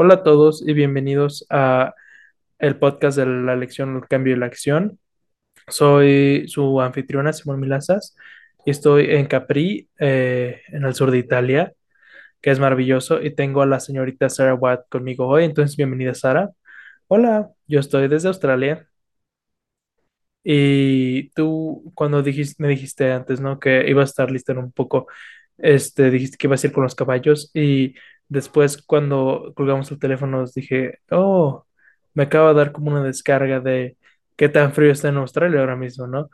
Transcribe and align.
Hola 0.00 0.14
a 0.14 0.22
todos 0.22 0.62
y 0.66 0.74
bienvenidos 0.74 1.44
a 1.50 1.92
el 2.60 2.78
podcast 2.78 3.18
de 3.18 3.26
la 3.26 3.56
lección 3.56 3.96
El 3.96 4.06
cambio 4.08 4.34
y 4.34 4.38
la 4.38 4.46
acción. 4.46 5.00
Soy 5.68 6.46
su 6.48 6.80
anfitriona 6.80 7.32
Simón 7.32 7.60
Milazas 7.60 8.16
y 8.64 8.70
estoy 8.70 9.06
en 9.10 9.26
Capri, 9.26 9.88
eh, 9.98 10.62
en 10.68 10.84
el 10.84 10.94
sur 10.94 11.10
de 11.10 11.18
Italia, 11.18 11.74
que 12.42 12.50
es 12.52 12.60
maravilloso, 12.60 13.22
y 13.22 13.34
tengo 13.34 13.62
a 13.62 13.66
la 13.66 13.80
señorita 13.80 14.28
Sarah 14.30 14.54
Watt 14.54 14.88
conmigo 14.90 15.26
hoy. 15.28 15.44
Entonces, 15.44 15.76
bienvenida 15.76 16.14
Sara. 16.14 16.50
Hola, 17.08 17.50
yo 17.66 17.80
estoy 17.80 18.08
desde 18.08 18.28
Australia. 18.28 18.88
Y 20.44 21.30
tú, 21.30 21.92
cuando 21.94 22.22
dijiste, 22.22 22.62
me 22.62 22.68
dijiste 22.68 23.12
antes, 23.12 23.40
¿no? 23.40 23.58
Que 23.60 23.88
iba 23.88 24.02
a 24.02 24.04
estar 24.04 24.30
lista 24.30 24.52
en 24.52 24.58
un 24.58 24.72
poco, 24.72 25.08
este, 25.58 26.10
dijiste 26.10 26.36
que 26.38 26.46
ibas 26.46 26.64
a 26.64 26.68
ir 26.68 26.72
con 26.72 26.84
los 26.84 26.94
caballos 26.94 27.50
y 27.54 27.94
después 28.28 28.82
cuando 28.82 29.52
colgamos 29.56 29.90
el 29.90 29.98
teléfono 29.98 30.44
dije, 30.54 30.98
oh, 31.10 31.64
me 32.14 32.24
acaba 32.24 32.50
de 32.50 32.56
dar 32.56 32.72
como 32.72 32.90
una 32.90 33.02
descarga 33.04 33.60
de 33.60 33.96
qué 34.36 34.48
tan 34.48 34.72
frío 34.72 34.92
está 34.92 35.08
en 35.08 35.16
Australia 35.18 35.60
ahora 35.60 35.76
mismo, 35.76 36.06
¿no? 36.06 36.30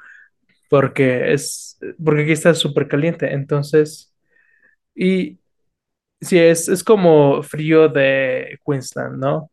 Porque 0.71 1.33
es, 1.35 1.79
porque 2.05 2.23
aquí 2.23 2.33
está 2.33 2.55
súper 2.55 2.89
caliente, 2.89 3.33
entonces, 3.33 4.15
y 4.95 5.41
sí, 6.21 6.39
es, 6.39 6.69
es 6.69 6.85
como 6.85 7.43
frío 7.43 7.89
de 7.89 8.59
Queensland, 8.67 9.19
¿no? 9.19 9.51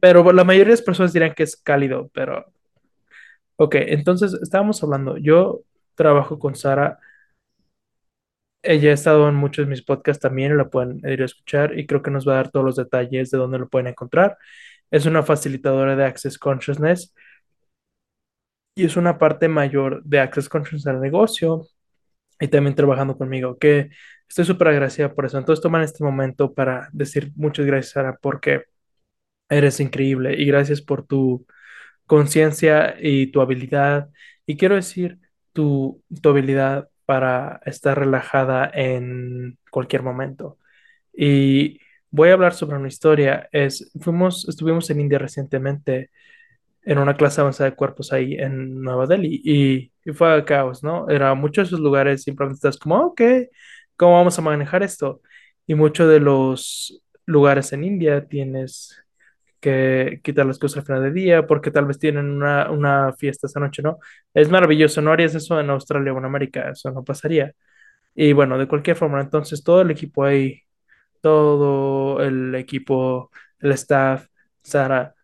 Pero 0.00 0.32
la 0.32 0.44
mayoría 0.44 0.66
de 0.66 0.70
las 0.72 0.82
personas 0.82 1.12
dirán 1.12 1.34
que 1.34 1.42
es 1.44 1.56
cálido, 1.56 2.08
pero 2.14 2.46
Ok, 3.56 3.76
entonces 3.78 4.34
estábamos 4.42 4.82
hablando. 4.82 5.16
Yo 5.18 5.62
trabajo 5.94 6.38
con 6.38 6.54
Sara. 6.56 6.98
Ella 8.64 8.90
ha 8.90 8.94
estado 8.94 9.28
en 9.28 9.34
muchos 9.34 9.66
de 9.66 9.70
mis 9.70 9.82
podcasts 9.82 10.22
también, 10.22 10.56
la 10.56 10.70
pueden 10.70 11.00
ir 11.04 11.22
a 11.22 11.24
escuchar 11.26 11.78
y 11.78 11.86
creo 11.86 12.02
que 12.02 12.10
nos 12.10 12.26
va 12.26 12.32
a 12.34 12.36
dar 12.36 12.50
todos 12.50 12.64
los 12.66 12.76
detalles 12.76 13.30
de 13.30 13.38
dónde 13.38 13.58
lo 13.58 13.68
pueden 13.68 13.88
encontrar. 13.88 14.38
Es 14.90 15.06
una 15.06 15.22
facilitadora 15.22 15.96
de 15.96 16.04
Access 16.04 16.38
Consciousness 16.38 17.14
y 18.74 18.84
es 18.84 18.96
una 18.96 19.18
parte 19.18 19.48
mayor 19.48 20.02
de 20.04 20.20
Access 20.20 20.48
Consciousness 20.48 20.86
al 20.86 21.00
negocio 21.00 21.66
y 22.40 22.48
también 22.48 22.74
trabajando 22.76 23.16
conmigo, 23.18 23.58
que 23.58 23.90
estoy 24.28 24.44
súper 24.44 24.68
agradecida 24.68 25.14
por 25.14 25.26
eso. 25.26 25.38
Entonces 25.38 25.62
toman 25.62 25.82
este 25.82 26.04
momento 26.04 26.54
para 26.54 26.88
decir 26.92 27.32
muchas 27.36 27.66
gracias, 27.66 27.92
Sara, 27.94 28.18
porque 28.20 28.64
eres 29.48 29.80
increíble 29.80 30.34
y 30.40 30.46
gracias 30.46 30.82
por 30.82 31.06
tu 31.06 31.46
conciencia 32.06 32.96
y 33.00 33.28
tu 33.28 33.40
habilidad, 33.40 34.10
y 34.46 34.56
quiero 34.56 34.76
decir 34.76 35.18
tu, 35.52 36.02
tu 36.22 36.28
habilidad 36.30 36.88
para 37.06 37.60
estar 37.66 37.98
relajada 37.98 38.70
en 38.74 39.58
cualquier 39.70 40.02
momento. 40.02 40.58
Y 41.12 41.80
voy 42.10 42.30
a 42.30 42.34
hablar 42.34 42.54
sobre 42.54 42.76
una 42.76 42.88
historia. 42.88 43.48
Es, 43.52 43.90
fuimos, 44.00 44.48
estuvimos 44.48 44.90
en 44.90 45.00
India 45.00 45.18
recientemente 45.18 46.10
en 46.82 46.98
una 46.98 47.16
clase 47.16 47.40
avanzada 47.40 47.70
de 47.70 47.76
cuerpos 47.76 48.12
ahí 48.12 48.34
en 48.34 48.82
Nueva 48.82 49.06
Delhi 49.06 49.40
y, 49.44 49.92
y 50.04 50.12
fue 50.12 50.44
caos, 50.44 50.82
¿no? 50.84 51.08
Era 51.08 51.34
muchos 51.34 51.68
de 51.70 51.76
esos 51.76 51.80
lugares 51.80 52.22
simplemente 52.22 52.56
estás 52.58 52.78
como, 52.78 52.96
ok, 53.06 53.22
¿cómo 53.96 54.14
vamos 54.14 54.38
a 54.38 54.42
manejar 54.42 54.82
esto? 54.82 55.22
Y 55.66 55.74
muchos 55.74 56.10
de 56.10 56.20
los 56.20 57.02
lugares 57.26 57.72
en 57.72 57.84
India 57.84 58.26
tienes 58.26 59.03
que 59.64 60.20
quitar 60.22 60.46
las 60.46 60.58
cosas 60.58 60.78
al 60.78 60.84
final 60.86 61.02
del 61.04 61.14
día 61.14 61.46
porque 61.46 61.70
tal 61.72 61.86
vez 61.86 61.98
tienen 61.98 62.30
una, 62.30 62.70
una 62.70 63.12
fiesta 63.14 63.46
esa 63.48 63.60
noche, 63.60 63.82
¿no? 63.82 63.98
Es 64.34 64.50
maravilloso, 64.50 65.02
no 65.02 65.12
harías 65.12 65.34
eso 65.34 65.60
en 65.60 65.70
Australia 65.70 66.12
o 66.14 66.18
en 66.18 66.26
América, 66.26 66.70
eso 66.70 66.90
no 66.92 67.04
pasaría. 67.04 67.52
Y 68.14 68.32
bueno, 68.34 68.58
de 68.58 68.68
cualquier 68.68 68.96
forma, 68.96 69.20
entonces 69.20 69.64
todo 69.64 69.82
el 69.82 69.90
equipo 69.92 70.24
ahí, 70.24 70.62
todo 71.22 72.22
el 72.22 72.54
equipo, 72.56 73.30
el 73.60 73.72
staff, 73.72 74.26
Sara 74.62 75.14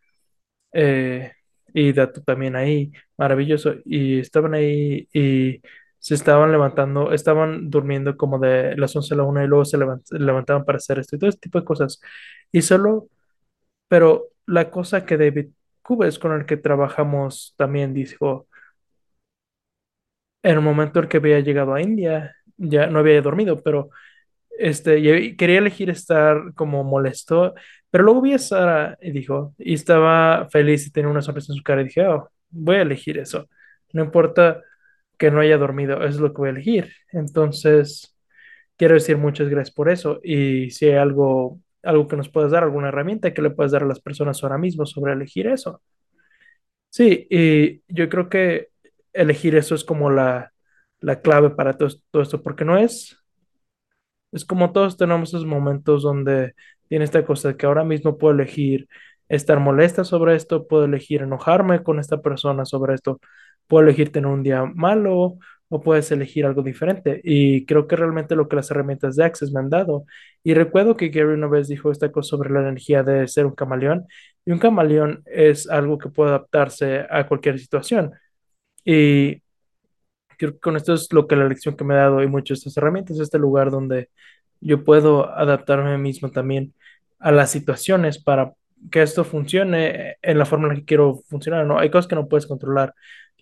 eh, 0.73 1.33
y 1.75 1.93
Datu 1.93 2.23
también 2.23 2.57
ahí, 2.57 2.93
maravilloso. 3.17 3.75
Y 3.85 4.21
estaban 4.21 4.55
ahí 4.55 5.09
y 5.13 5.61
se 5.99 6.15
estaban 6.15 6.51
levantando, 6.53 7.13
estaban 7.13 7.71
durmiendo 7.71 8.17
como 8.17 8.39
de 8.39 8.77
las 8.77 8.95
11 8.97 9.15
a 9.15 9.17
la 9.19 9.25
1 9.25 9.45
y 9.45 9.47
luego 9.49 9.65
se 9.65 9.79
levant- 9.79 10.11
levantaban 10.19 10.65
para 10.65 10.77
hacer 10.79 10.99
esto 10.99 11.17
y 11.17 11.19
todo 11.19 11.31
este 11.31 11.41
tipo 11.43 11.59
de 11.61 11.65
cosas. 11.67 12.01
Y 12.53 12.63
solo 12.63 13.09
pero 13.89 14.30
la 14.47 14.71
cosa 14.71 15.05
que 15.07 15.17
David 15.17 15.49
Cubes, 15.83 16.19
con 16.19 16.33
el 16.33 16.47
que 16.47 16.57
trabajamos, 16.57 17.55
también 17.57 17.95
dijo, 17.95 18.49
en 20.43 20.53
el 20.53 20.61
momento 20.61 21.01
en 21.01 21.09
que 21.09 21.19
había 21.19 21.41
llegado 21.41 21.75
a 21.75 21.83
India, 21.83 22.35
ya 22.57 22.87
no 22.87 23.01
había 23.01 23.21
dormido, 23.23 23.63
pero 23.63 23.91
este, 24.59 25.37
quería 25.37 25.59
elegir 25.59 25.91
estar 25.91 26.55
como 26.55 26.85
molesto, 26.85 27.55
pero 27.91 28.05
luego 28.05 28.23
vi 28.23 28.35
a 28.35 28.39
Sara 28.39 28.99
y 29.01 29.13
dijo, 29.13 29.55
y 29.59 29.75
estaba 29.75 30.49
feliz 30.51 30.87
y 30.87 30.93
tenía 30.93 31.11
una 31.11 31.23
sonrisa 31.23 31.53
en 31.53 31.59
su 31.59 31.63
cara 31.63 31.83
y 31.83 31.85
dije, 31.87 32.07
oh, 32.07 32.31
voy 32.51 32.77
a 32.77 32.83
elegir 32.83 33.19
eso. 33.19 33.49
No 33.93 34.05
importa 34.05 34.63
que 35.19 35.31
no 35.31 35.41
haya 35.41 35.59
dormido, 35.59 36.05
es 36.05 36.17
lo 36.19 36.33
que 36.33 36.39
voy 36.39 36.49
a 36.51 36.53
elegir. 36.53 36.93
Entonces, 37.13 38.17
quiero 38.77 38.95
decir 38.95 39.17
muchas 39.19 39.49
gracias 39.49 39.75
por 39.75 39.91
eso. 39.91 40.21
Y 40.25 40.71
si 40.71 40.87
hay 40.87 40.97
algo, 40.97 41.61
algo 41.83 42.09
que 42.09 42.17
nos 42.17 42.29
puedas 42.29 42.51
dar, 42.53 42.63
alguna 42.65 42.89
herramienta 42.89 43.35
que 43.35 43.43
le 43.43 43.51
puedas 43.51 43.73
dar 43.73 43.83
a 43.85 43.87
las 43.87 44.01
personas 44.01 44.43
ahora 44.43 44.59
mismo 44.59 44.87
sobre 44.87 45.13
elegir 45.13 45.47
eso. 45.47 45.83
Sí, 46.89 47.27
y 47.31 47.83
yo 47.89 48.09
creo 48.09 48.29
que 48.29 48.69
elegir 49.13 49.55
eso 49.57 49.75
es 49.75 49.85
como 49.85 50.11
la, 50.11 50.53
la 51.01 51.21
clave 51.21 51.51
para 51.51 51.75
todo, 51.77 51.89
todo 52.11 52.23
esto, 52.23 52.43
porque 52.43 52.65
no 52.65 52.77
es, 52.79 53.17
es 54.33 54.45
como 54.45 54.73
todos 54.73 54.97
tenemos 54.97 55.31
esos 55.31 55.47
momentos 55.47 56.03
donde 56.03 56.55
tiene 56.89 57.05
esta 57.05 57.25
cosa 57.25 57.49
de 57.49 57.57
que 57.57 57.67
ahora 57.67 57.85
mismo 57.85 58.19
puedo 58.19 58.35
elegir 58.35 58.89
estar 59.29 59.61
molesta 59.61 60.05
sobre 60.05 60.35
esto, 60.37 60.67
puedo 60.67 60.85
elegir 60.85 61.23
enojarme 61.23 61.83
con 61.83 62.01
esta 62.01 62.21
persona 62.21 62.65
sobre 62.65 62.95
esto, 62.95 63.21
puedo 63.67 63.85
elegir 63.85 64.13
tener 64.13 64.31
un 64.31 64.43
día 64.43 64.65
malo 64.65 65.39
o 65.71 65.81
puedes 65.81 66.11
elegir 66.13 66.45
algo 66.47 66.63
diferente. 66.63 67.21
Y 67.25 67.65
creo 67.67 67.87
que 67.87 67.97
realmente 67.97 68.37
lo 68.37 68.49
que 68.49 68.57
las 68.57 68.71
herramientas 68.71 69.17
de 69.17 69.25
Access 69.25 69.53
me 69.53 69.61
han 69.61 69.71
dado. 69.71 70.05
Y 70.45 70.55
recuerdo 70.55 70.97
que 70.97 71.09
Gary 71.11 71.35
una 71.35 71.49
vez 71.49 71.69
dijo 71.69 71.91
esta 71.93 72.13
cosa 72.13 72.31
sobre 72.31 72.51
la 72.51 72.61
energía 72.61 73.03
de 73.05 73.29
ser 73.29 73.47
un 73.47 73.55
camaleón. 73.55 74.07
Y 74.45 74.53
un 74.53 74.59
camaleón 74.59 75.23
es 75.27 75.71
algo 75.71 75.99
que 75.99 76.11
puede 76.11 76.31
adaptarse 76.31 77.07
a 77.09 77.27
cualquier 77.29 77.59
situación. 77.61 78.13
Y 78.85 79.43
creo 80.39 80.55
que 80.55 80.61
con 80.61 80.77
esto 80.77 80.95
es 80.95 81.13
lo 81.13 81.27
que 81.27 81.37
la 81.37 81.49
lección 81.49 81.77
que 81.77 81.85
me 81.85 81.95
ha 81.95 81.99
dado 81.99 82.23
y 82.23 82.27
muchas 82.27 82.59
de 82.59 82.69
estas 82.69 82.77
herramientas, 82.79 83.21
este 83.21 83.39
lugar 83.39 83.71
donde 83.71 84.11
yo 84.61 84.85
puedo 84.85 85.31
adaptarme 85.31 85.99
mismo 85.99 86.31
también 86.31 86.75
a 87.21 87.33
las 87.33 87.51
situaciones 87.51 88.23
para 88.23 88.55
que 88.91 89.03
esto 89.03 89.25
funcione 89.25 90.17
en 90.23 90.39
la 90.39 90.47
forma 90.47 90.69
en 90.69 90.75
la 90.75 90.81
que 90.81 90.87
quiero 90.87 91.23
funcionar, 91.29 91.67
¿no? 91.67 91.79
Hay 91.79 91.91
cosas 91.91 92.09
que 92.09 92.15
no 92.15 92.29
puedes 92.29 92.47
controlar. 92.47 92.95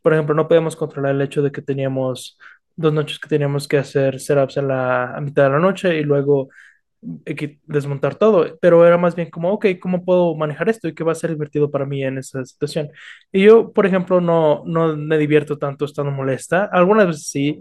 Por 0.03 0.13
ejemplo, 0.15 0.35
no 0.35 0.49
podemos 0.49 0.77
controlar 0.77 1.15
el 1.15 1.23
hecho 1.23 1.43
de 1.43 1.53
que 1.53 1.63
teníamos 1.63 2.39
dos 2.77 2.93
noches 2.93 3.19
que 3.19 3.29
teníamos 3.29 3.67
que 3.69 3.79
hacer 3.79 4.21
setups 4.21 4.57
en 4.59 4.69
la 4.69 5.17
a 5.17 5.21
mitad 5.21 5.45
de 5.45 5.51
la 5.51 5.59
noche 5.59 5.99
y 5.99 6.05
luego 6.05 6.49
desmontar 7.01 8.17
todo, 8.17 8.59
pero 8.61 8.85
era 8.87 8.99
más 8.99 9.15
bien 9.15 9.31
como, 9.31 9.53
ok, 9.53 9.67
¿cómo 9.81 10.05
puedo 10.05 10.35
manejar 10.35 10.69
esto 10.69 10.89
y 10.89 10.95
qué 10.95 11.05
va 11.05 11.13
a 11.13 11.15
ser 11.15 11.31
divertido 11.31 11.71
para 11.71 11.87
mí 11.87 12.03
en 12.03 12.19
esa 12.19 12.45
situación? 12.45 12.91
Y 13.33 13.45
yo, 13.45 13.73
por 13.73 13.87
ejemplo, 13.87 14.21
no, 14.21 14.63
no 14.67 14.97
me 14.97 15.19
divierto 15.19 15.59
tanto 15.59 15.85
estando 15.85 16.11
molesta, 16.11 16.69
algunas 16.73 17.07
veces 17.07 17.29
sí, 17.29 17.61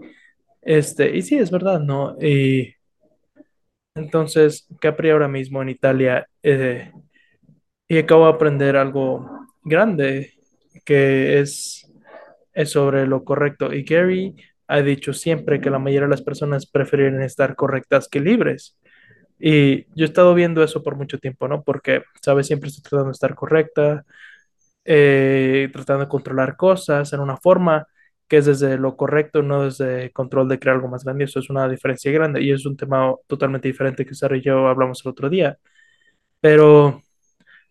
este, 0.62 1.16
y 1.16 1.22
sí, 1.22 1.36
es 1.38 1.50
verdad, 1.50 1.80
¿no? 1.80 2.16
Y 2.20 2.74
entonces, 3.94 4.66
Capri 4.80 5.10
ahora 5.10 5.28
mismo 5.28 5.60
en 5.62 5.70
Italia, 5.70 6.28
eh, 6.42 6.92
y 7.88 7.98
acabo 7.98 8.26
de 8.26 8.32
aprender 8.32 8.76
algo 8.76 9.28
grande, 9.62 10.34
que 10.84 11.40
es, 11.40 11.87
es 12.60 12.70
sobre 12.72 13.06
lo 13.06 13.24
correcto, 13.24 13.72
y 13.72 13.84
Gary 13.84 14.36
ha 14.68 14.82
dicho 14.82 15.12
siempre 15.12 15.60
que 15.60 15.70
la 15.70 15.78
mayoría 15.78 16.06
de 16.06 16.10
las 16.10 16.22
personas 16.22 16.66
prefieren 16.66 17.20
estar 17.22 17.56
correctas 17.56 18.08
que 18.08 18.20
libres. 18.20 18.78
Y 19.38 19.84
yo 19.94 20.04
he 20.04 20.08
estado 20.08 20.34
viendo 20.34 20.62
eso 20.64 20.82
por 20.82 20.96
mucho 20.96 21.18
tiempo, 21.18 21.48
¿no? 21.48 21.62
Porque, 21.62 22.02
¿sabes? 22.22 22.46
Siempre 22.48 22.68
estoy 22.68 22.82
tratando 22.82 23.06
de 23.06 23.12
estar 23.12 23.34
correcta, 23.34 24.04
eh, 24.84 25.68
tratando 25.72 26.04
de 26.04 26.08
controlar 26.10 26.56
cosas 26.56 27.12
en 27.12 27.20
una 27.20 27.36
forma. 27.36 27.86
que 28.28 28.38
es 28.38 28.46
desde 28.46 28.76
lo 28.78 28.96
correcto, 28.96 29.42
no 29.42 29.64
desde 29.64 30.10
control 30.12 30.48
de 30.48 30.58
crear 30.58 30.76
algo 30.76 30.88
más 30.88 31.04
grande. 31.04 31.24
Eso 31.24 31.40
es 31.40 31.48
una 31.50 31.68
diferencia 31.68 32.12
grande 32.12 32.42
y 32.42 32.52
es 32.52 32.66
un 32.66 32.76
tema 32.76 33.14
totalmente 33.26 33.68
diferente 33.68 34.04
que 34.04 34.14
Sara 34.14 34.36
y 34.36 34.42
yo 34.42 34.68
hablamos 34.68 35.02
el 35.04 35.10
otro 35.10 35.30
día. 35.30 35.58
Pero 36.40 37.02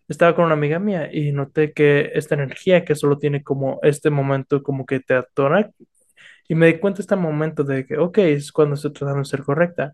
estaba 0.08 0.34
con 0.34 0.44
una 0.46 0.54
amiga 0.54 0.78
mía 0.78 1.08
y 1.12 1.32
noté 1.32 1.72
que 1.72 2.10
esta 2.14 2.34
energía 2.34 2.84
que 2.84 2.94
solo 2.94 3.18
tiene 3.18 3.42
como 3.42 3.78
este 3.82 4.10
momento 4.10 4.62
como 4.62 4.86
que 4.86 5.00
te 5.00 5.14
atona 5.14 5.70
y 6.48 6.54
me 6.54 6.66
di 6.66 6.78
cuenta 6.78 7.00
este 7.02 7.16
momento 7.16 7.64
de 7.64 7.86
que, 7.86 7.98
ok, 7.98 8.18
es 8.18 8.52
cuando 8.52 8.74
estoy 8.74 8.92
tratando 8.92 9.20
de 9.20 9.24
ser 9.26 9.42
correcta. 9.42 9.92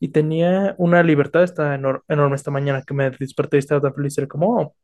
Y 0.00 0.08
tenía 0.08 0.74
una 0.78 1.02
libertad 1.02 1.42
esta 1.44 1.76
enor- 1.76 2.02
enorme 2.08 2.36
esta 2.36 2.50
mañana 2.50 2.82
que 2.86 2.94
me 2.94 3.10
desperté 3.10 3.56
y 3.58 3.60
estaba 3.60 3.80
tan 3.82 3.94
feliz. 3.94 4.16
Era 4.18 4.26
como, 4.28 4.58
oh, 4.60 4.74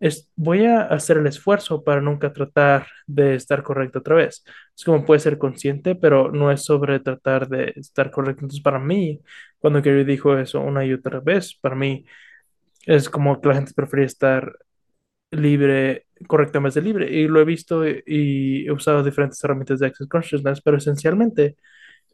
es, 0.00 0.30
voy 0.36 0.64
a 0.66 0.82
hacer 0.82 1.18
el 1.18 1.26
esfuerzo 1.26 1.84
para 1.84 2.00
nunca 2.00 2.32
tratar 2.32 2.86
de 3.06 3.34
estar 3.34 3.62
correcto 3.62 3.98
otra 4.00 4.16
vez. 4.16 4.44
Es 4.76 4.84
como 4.84 5.04
puede 5.04 5.20
ser 5.20 5.38
consciente, 5.38 5.94
pero 5.94 6.30
no 6.32 6.50
es 6.50 6.64
sobre 6.64 7.00
tratar 7.00 7.48
de 7.48 7.72
estar 7.76 8.10
correcto. 8.10 8.40
Entonces, 8.44 8.62
para 8.62 8.78
mí, 8.78 9.20
cuando 9.58 9.82
Gary 9.82 10.04
dijo 10.04 10.36
eso 10.38 10.60
una 10.60 10.84
y 10.86 10.92
otra 10.92 11.20
vez, 11.20 11.54
para 11.60 11.74
mí 11.76 12.06
es 12.86 13.10
como 13.10 13.40
que 13.40 13.48
la 13.48 13.54
gente 13.56 13.72
prefería 13.74 14.06
estar 14.06 14.58
libre, 15.30 16.06
correcto 16.26 16.58
en 16.58 16.64
vez 16.64 16.74
de 16.74 16.82
libre. 16.82 17.10
Y 17.10 17.28
lo 17.28 17.40
he 17.40 17.44
visto 17.44 17.86
y, 17.86 18.66
he 18.66 18.72
usado 18.72 19.02
diferentes 19.02 19.42
herramientas 19.44 19.80
de 19.80 19.86
Access 19.86 20.08
Consciousness, 20.08 20.60
pero 20.62 20.76
esencialmente 20.78 21.56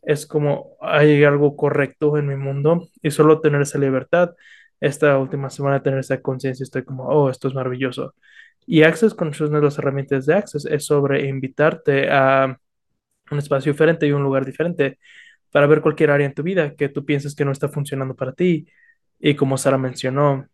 es 0.02 0.26
como 0.26 0.76
hay 0.80 1.24
algo 1.24 1.56
correcto 1.56 2.16
en 2.18 2.28
mi 2.28 2.36
mundo 2.36 2.88
y 3.02 3.10
solo 3.10 3.40
tener 3.40 3.62
esa 3.62 3.78
libertad. 3.78 4.34
Esta 4.80 5.18
última 5.18 5.50
semana 5.50 5.82
tener 5.82 6.00
esa 6.00 6.20
conciencia, 6.22 6.64
estoy 6.64 6.84
como, 6.84 7.04
oh, 7.08 7.30
esto 7.30 7.48
es 7.48 7.54
maravilloso. 7.54 8.14
Y 8.66 8.82
Access 8.82 9.14
Consciousness, 9.14 9.62
las 9.62 9.78
herramientas 9.78 10.26
de 10.26 10.34
Access, 10.34 10.66
es 10.66 10.84
sobre 10.86 11.26
invitarte 11.28 12.10
a 12.10 12.58
un 13.30 13.38
espacio 13.38 13.72
diferente 13.72 14.06
y 14.06 14.12
un 14.12 14.22
lugar 14.22 14.44
diferente 14.46 14.98
para 15.52 15.66
ver 15.66 15.80
cualquier 15.82 16.10
área 16.10 16.26
en 16.26 16.34
tu 16.34 16.42
vida 16.42 16.74
que 16.76 16.88
tú 16.88 17.04
piensas 17.04 17.34
que 17.34 17.44
no 17.44 17.52
está 17.52 17.68
funcionando 17.68 18.14
para 18.16 18.32
ti. 18.32 18.66
Y 19.18 19.34
como 19.36 19.58
Sara 19.58 19.78
mencionó, 19.78 20.48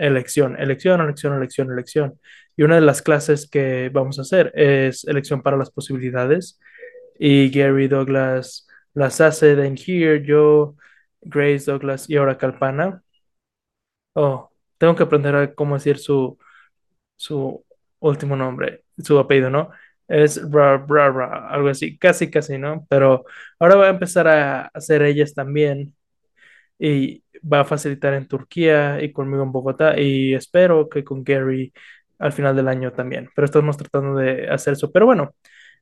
elección, 0.00 0.58
elección, 0.58 1.00
elección, 1.00 1.34
elección, 1.36 1.72
elección. 1.72 2.20
Y 2.56 2.62
una 2.64 2.76
de 2.76 2.80
las 2.82 3.02
clases 3.02 3.48
que 3.48 3.90
vamos 3.92 4.18
a 4.18 4.22
hacer 4.22 4.52
es 4.54 5.04
elección 5.04 5.42
para 5.42 5.56
las 5.56 5.70
posibilidades. 5.70 6.58
Y 7.18 7.50
Gary 7.50 7.88
Douglas 7.88 8.66
las 8.94 9.20
hace, 9.20 9.56
Dan 9.56 9.76
Here, 9.76 10.24
yo, 10.24 10.76
Grace 11.22 11.70
Douglas 11.70 12.08
y 12.10 12.16
ahora 12.16 12.38
Calpana. 12.38 13.02
Oh, 14.14 14.50
tengo 14.78 14.96
que 14.96 15.02
aprender 15.04 15.34
a 15.36 15.54
cómo 15.54 15.74
decir 15.74 15.98
su, 15.98 16.38
su 17.16 17.64
último 18.00 18.36
nombre, 18.36 18.84
su 18.98 19.18
apellido, 19.18 19.50
¿no? 19.50 19.70
Es 20.08 20.40
Ra, 20.50 20.78
Ra, 20.88 21.10
Ra, 21.10 21.48
algo 21.50 21.68
así, 21.68 21.98
casi, 21.98 22.30
casi, 22.30 22.58
¿no? 22.58 22.86
Pero 22.88 23.24
ahora 23.58 23.76
va 23.76 23.86
a 23.86 23.90
empezar 23.90 24.28
a 24.28 24.62
hacer 24.74 25.02
ellas 25.02 25.34
también 25.34 25.94
y 26.80 27.22
va 27.42 27.60
a 27.60 27.64
facilitar 27.64 28.14
en 28.14 28.26
Turquía 28.28 29.02
y 29.02 29.12
conmigo 29.12 29.42
en 29.42 29.52
Bogotá 29.52 30.00
y 30.00 30.34
espero 30.34 30.88
que 30.88 31.04
con 31.04 31.22
Gary 31.24 31.72
al 32.18 32.32
final 32.32 32.56
del 32.56 32.68
año 32.68 32.92
también. 32.92 33.30
Pero 33.34 33.46
estamos 33.46 33.76
tratando 33.76 34.16
de 34.16 34.48
hacer 34.50 34.74
eso. 34.74 34.90
Pero 34.92 35.06
bueno, 35.06 35.34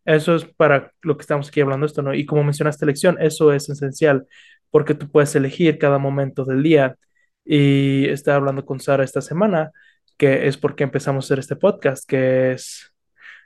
eso 0.04 0.36
es 0.36 0.44
para 0.44 0.92
lo 1.02 1.16
que 1.16 1.22
estamos 1.22 1.48
aquí 1.48 1.60
hablando 1.60 1.86
esto, 1.86 2.02
¿no? 2.02 2.14
Y 2.14 2.26
como 2.26 2.44
mencionaste 2.44 2.84
elección, 2.84 3.16
eso 3.20 3.52
es 3.52 3.68
esencial 3.68 4.26
porque 4.70 4.94
tú 4.94 5.10
puedes 5.10 5.34
elegir 5.36 5.78
cada 5.78 5.98
momento 5.98 6.44
del 6.44 6.62
día. 6.62 6.96
Y 7.44 8.08
estaba 8.08 8.36
hablando 8.38 8.64
con 8.66 8.80
Sara 8.80 9.04
esta 9.04 9.20
semana, 9.22 9.70
que 10.16 10.48
es 10.48 10.58
porque 10.58 10.84
empezamos 10.84 11.24
a 11.24 11.26
hacer 11.26 11.38
este 11.40 11.56
podcast, 11.56 12.08
que 12.08 12.52
es, 12.52 12.94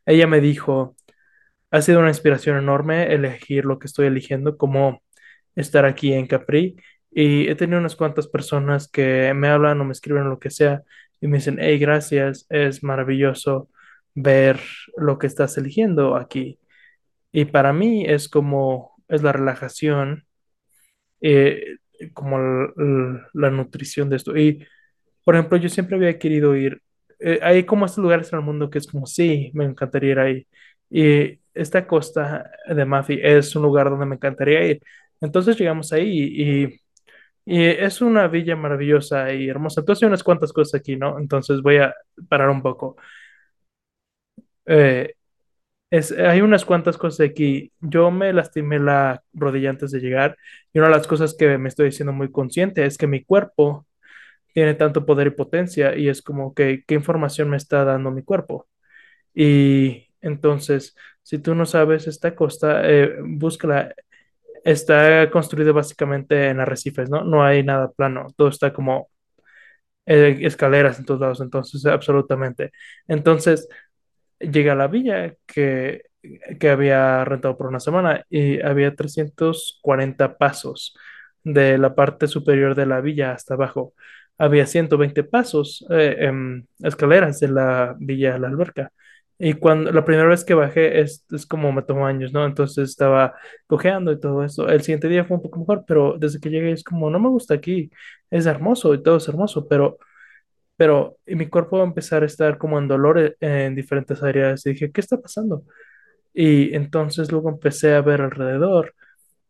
ella 0.06 0.26
me 0.26 0.40
dijo, 0.40 0.96
ha 1.70 1.82
sido 1.82 2.00
una 2.00 2.08
inspiración 2.08 2.58
enorme 2.58 3.14
elegir 3.14 3.64
lo 3.64 3.78
que 3.78 3.86
estoy 3.86 4.06
eligiendo, 4.06 4.56
como 4.56 5.02
estar 5.56 5.84
aquí 5.86 6.12
en 6.14 6.26
Capri. 6.26 6.76
Y 7.14 7.48
he 7.48 7.54
tenido 7.56 7.78
unas 7.80 7.96
cuantas 7.96 8.28
personas 8.28 8.88
que 8.88 9.32
me 9.34 9.48
hablan 9.48 9.80
o 9.80 9.84
me 9.84 9.92
escriben 9.92 10.28
lo 10.30 10.38
que 10.38 10.50
sea 10.50 10.82
y 11.20 11.28
me 11.28 11.38
dicen, 11.38 11.58
hey, 11.60 11.78
gracias, 11.78 12.46
es 12.50 12.82
maravilloso 12.82 13.68
ver 14.14 14.60
lo 14.96 15.18
que 15.18 15.26
estás 15.26 15.56
eligiendo 15.58 16.16
aquí. 16.16 16.58
Y 17.32 17.46
para 17.46 17.72
mí 17.72 18.04
es 18.06 18.28
como, 18.28 18.92
es 19.08 19.22
la 19.22 19.32
relajación, 19.32 20.26
eh, 21.20 21.76
como 22.14 22.38
l- 22.38 22.72
l- 22.76 23.20
la 23.34 23.50
nutrición 23.50 24.10
de 24.10 24.16
esto. 24.16 24.36
Y, 24.36 24.66
por 25.24 25.36
ejemplo, 25.36 25.58
yo 25.58 25.68
siempre 25.68 25.96
había 25.96 26.18
querido 26.18 26.56
ir, 26.56 26.82
eh, 27.20 27.40
hay 27.42 27.64
como 27.66 27.86
estos 27.86 28.02
lugares 28.04 28.32
en 28.32 28.40
el 28.40 28.44
mundo 28.44 28.70
que 28.70 28.78
es 28.78 28.86
como, 28.88 29.06
sí, 29.06 29.50
me 29.54 29.64
encantaría 29.64 30.12
ir 30.12 30.18
ahí. 30.20 30.46
Y 30.90 31.40
esta 31.54 31.86
costa 31.86 32.50
de 32.68 32.84
Mafi 32.84 33.20
es 33.22 33.54
un 33.56 33.62
lugar 33.62 33.90
donde 33.90 34.06
me 34.06 34.16
encantaría 34.16 34.66
ir. 34.66 34.82
Entonces 35.20 35.58
llegamos 35.58 35.92
ahí 35.92 36.08
y, 36.36 36.81
y 37.44 37.62
es 37.64 38.00
una 38.02 38.28
villa 38.28 38.56
maravillosa 38.56 39.32
y 39.32 39.48
hermosa. 39.48 39.80
Entonces 39.80 40.02
hay 40.02 40.08
unas 40.08 40.22
cuantas 40.24 40.52
cosas 40.52 40.80
aquí, 40.80 40.96
¿no? 40.96 41.18
Entonces 41.18 41.62
voy 41.62 41.78
a 41.78 41.94
parar 42.28 42.50
un 42.50 42.62
poco. 42.62 42.96
Eh, 44.66 45.14
Es, 45.90 46.12
hay 46.12 46.40
unas 46.42 46.64
cuantas 46.66 46.98
cosas 46.98 47.28
aquí. 47.30 47.72
Yo 47.80 48.10
me 48.12 48.32
lastimé 48.32 48.78
la 48.80 49.22
rodilla 49.34 49.70
antes 49.70 49.92
de 49.92 50.00
llegar 50.00 50.36
y 50.72 50.78
una 50.80 50.88
de 50.88 50.96
las 50.96 51.06
cosas 51.08 51.34
que 51.38 51.58
me 51.58 51.68
estoy 51.68 51.86
diciendo 51.86 52.12
muy 52.14 52.30
consciente 52.32 52.84
es 52.86 52.98
que 52.98 53.06
mi 53.08 53.24
cuerpo 53.24 53.86
tiene 54.54 54.74
tanto 54.74 55.06
poder 55.06 55.28
y 55.28 55.30
potencia 55.32 55.96
y 55.96 56.08
es 56.08 56.22
como 56.22 56.54
que, 56.54 56.84
¿qué 56.86 56.94
información 56.96 57.50
me 57.50 57.58
está 57.58 57.84
dando 57.84 58.10
mi 58.12 58.22
cuerpo? 58.24 58.68
Y 59.34 60.08
entonces, 60.22 60.96
si 61.22 61.38
tú 61.38 61.54
no 61.56 61.66
sabes 61.66 62.06
esta 62.08 62.34
costa, 62.36 62.82
eh, 62.90 63.16
búscala. 63.24 63.94
Está 64.64 65.30
construido 65.30 65.74
básicamente 65.74 66.48
en 66.48 66.60
arrecifes, 66.60 67.10
¿no? 67.10 67.24
No 67.24 67.44
hay 67.44 67.62
nada 67.64 67.90
plano, 67.90 68.28
todo 68.36 68.48
está 68.48 68.72
como 68.72 69.10
eh, 70.06 70.38
escaleras 70.42 70.98
en 70.98 71.04
todos 71.04 71.20
lados, 71.20 71.40
entonces, 71.40 71.84
absolutamente. 71.86 72.72
Entonces, 73.08 73.68
llegué 74.40 74.70
a 74.70 74.74
la 74.74 74.88
villa 74.88 75.34
que, 75.46 76.02
que 76.60 76.70
había 76.70 77.24
rentado 77.24 77.56
por 77.56 77.68
una 77.68 77.80
semana 77.80 78.24
y 78.30 78.60
había 78.62 78.94
340 78.94 80.38
pasos 80.38 80.96
de 81.44 81.78
la 81.78 81.94
parte 81.94 82.28
superior 82.28 82.74
de 82.74 82.86
la 82.86 83.00
villa 83.00 83.32
hasta 83.32 83.54
abajo. 83.54 83.94
Había 84.38 84.66
120 84.66 85.24
pasos, 85.24 85.84
eh, 85.90 86.16
em, 86.20 86.66
escaleras 86.80 87.40
de 87.40 87.48
la 87.48 87.94
villa 87.98 88.34
a 88.36 88.38
la 88.38 88.48
alberca. 88.48 88.92
Y 89.44 89.54
cuando 89.54 89.90
la 89.92 90.04
primera 90.04 90.28
vez 90.28 90.44
que 90.44 90.54
bajé 90.54 91.00
es, 91.00 91.24
es 91.32 91.46
como 91.46 91.72
me 91.72 91.82
tomó 91.82 92.06
años, 92.06 92.32
¿no? 92.32 92.46
Entonces 92.46 92.90
estaba 92.90 93.34
cojeando 93.66 94.12
y 94.12 94.20
todo 94.20 94.44
eso. 94.44 94.68
El 94.68 94.82
siguiente 94.82 95.08
día 95.08 95.24
fue 95.24 95.36
un 95.36 95.42
poco 95.42 95.58
mejor, 95.60 95.84
pero 95.86 96.16
desde 96.18 96.38
que 96.40 96.48
llegué 96.50 96.72
es 96.72 96.84
como, 96.84 97.10
no 97.10 97.18
me 97.20 97.28
gusta 97.28 97.54
aquí, 97.54 97.90
es 98.30 98.46
hermoso 98.46 98.94
y 98.94 99.02
todo 99.02 99.16
es 99.18 99.28
hermoso, 99.28 99.66
pero 99.68 99.98
pero 100.76 101.18
y 101.26 101.36
mi 101.36 101.48
cuerpo 101.48 101.78
va 101.78 101.84
a 101.84 101.86
empezar 101.86 102.22
a 102.22 102.26
estar 102.26 102.58
como 102.58 102.78
en 102.78 102.88
dolor 102.88 103.18
e- 103.18 103.36
en 103.40 103.74
diferentes 103.74 104.22
áreas. 104.22 104.66
Y 104.66 104.70
dije, 104.72 104.92
¿qué 104.92 105.00
está 105.00 105.20
pasando? 105.20 105.64
Y 106.34 106.74
entonces 106.76 107.32
luego 107.32 107.50
empecé 107.50 107.94
a 107.94 108.02
ver 108.02 108.20
alrededor 108.22 108.94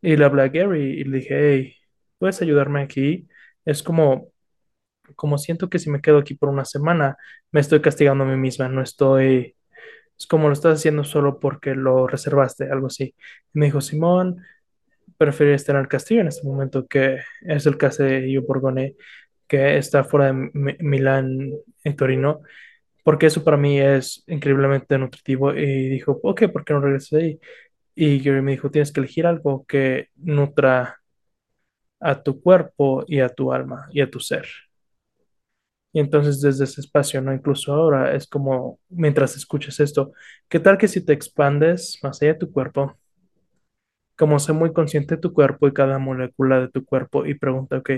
y 0.01 0.17
le 0.17 0.25
hablé 0.25 0.43
a 0.43 0.49
Gary 0.49 1.01
y 1.01 1.05
le 1.05 1.19
dije, 1.19 1.35
hey, 1.55 1.75
¿puedes 2.19 2.41
ayudarme 2.41 2.81
aquí? 2.83 3.27
Es 3.65 3.83
como, 3.83 4.29
como 5.15 5.37
siento 5.37 5.69
que 5.69 5.79
si 5.79 5.89
me 5.89 6.01
quedo 6.01 6.17
aquí 6.19 6.35
por 6.35 6.49
una 6.49 6.65
semana, 6.65 7.17
me 7.51 7.59
estoy 7.61 7.81
castigando 7.81 8.23
a 8.23 8.27
mí 8.27 8.37
misma, 8.37 8.69
no 8.69 8.81
estoy, 8.81 9.55
es 10.17 10.27
como 10.27 10.47
lo 10.47 10.53
estás 10.53 10.79
haciendo 10.79 11.03
solo 11.03 11.39
porque 11.39 11.75
lo 11.75 12.07
reservaste, 12.07 12.69
algo 12.71 12.87
así. 12.87 13.15
Y 13.53 13.59
me 13.59 13.65
dijo, 13.67 13.81
Simón, 13.81 14.37
preferiría 15.17 15.55
estar 15.55 15.75
en 15.75 15.81
el 15.83 15.87
castillo 15.87 16.21
en 16.21 16.27
este 16.27 16.47
momento, 16.47 16.87
que 16.87 17.19
es 17.41 17.65
el 17.65 17.77
caso 17.77 18.03
de 18.03 18.29
Io 18.29 18.43
Borgone, 18.43 18.95
que 19.47 19.77
está 19.77 20.03
fuera 20.03 20.27
de 20.27 20.33
Mi- 20.53 20.77
Milán, 20.79 21.51
en 21.83 21.95
Torino 21.95 22.41
porque 23.03 23.27
eso 23.27 23.43
para 23.43 23.57
mí 23.57 23.79
es 23.81 24.23
increíblemente 24.27 24.97
nutritivo. 24.97 25.53
Y 25.55 25.89
dijo, 25.89 26.19
ok, 26.23 26.43
¿por 26.53 26.65
qué 26.65 26.73
no 26.73 26.81
regresas 26.81 27.13
ahí? 27.21 27.39
Y 27.95 28.19
Gary 28.23 28.41
me 28.41 28.51
dijo, 28.53 28.71
tienes 28.71 28.91
que 28.93 28.99
elegir 29.01 29.27
algo 29.27 29.65
que 29.67 30.09
nutra 30.17 31.01
a 31.99 32.21
tu 32.23 32.39
cuerpo 32.41 33.03
y 33.07 33.19
a 33.19 33.29
tu 33.29 33.51
alma 33.51 33.87
y 33.91 34.01
a 34.01 34.09
tu 34.11 34.19
ser. 34.19 34.45
Y 35.93 35.99
entonces 35.99 36.41
desde 36.41 36.65
ese 36.65 36.81
espacio, 36.81 37.21
¿no? 37.21 37.33
Incluso 37.33 37.73
ahora 37.73 38.15
es 38.15 38.27
como, 38.27 38.79
mientras 38.89 39.35
escuchas 39.37 39.79
esto, 39.79 40.11
¿qué 40.49 40.59
tal 40.59 40.77
que 40.77 40.87
si 40.87 41.05
te 41.05 41.13
expandes 41.13 41.99
más 42.03 42.21
allá 42.21 42.33
de 42.33 42.39
tu 42.39 42.51
cuerpo? 42.51 42.97
Como 44.17 44.39
sé 44.39 44.53
muy 44.53 44.73
consciente 44.73 45.15
de 45.15 45.21
tu 45.21 45.33
cuerpo 45.33 45.67
y 45.67 45.73
cada 45.73 45.99
molécula 45.99 46.59
de 46.61 46.69
tu 46.69 46.85
cuerpo 46.85 47.25
y 47.25 47.35
pregunta, 47.35 47.77
ok, 47.77 47.89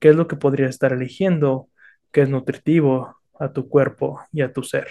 ¿qué 0.00 0.08
es 0.10 0.16
lo 0.16 0.28
que 0.28 0.36
podría 0.36 0.68
estar 0.68 0.92
eligiendo 0.92 1.68
que 2.12 2.22
es 2.22 2.28
nutritivo 2.28 3.16
a 3.38 3.52
tu 3.52 3.68
cuerpo 3.68 4.20
y 4.32 4.42
a 4.42 4.52
tu 4.52 4.62
ser? 4.62 4.88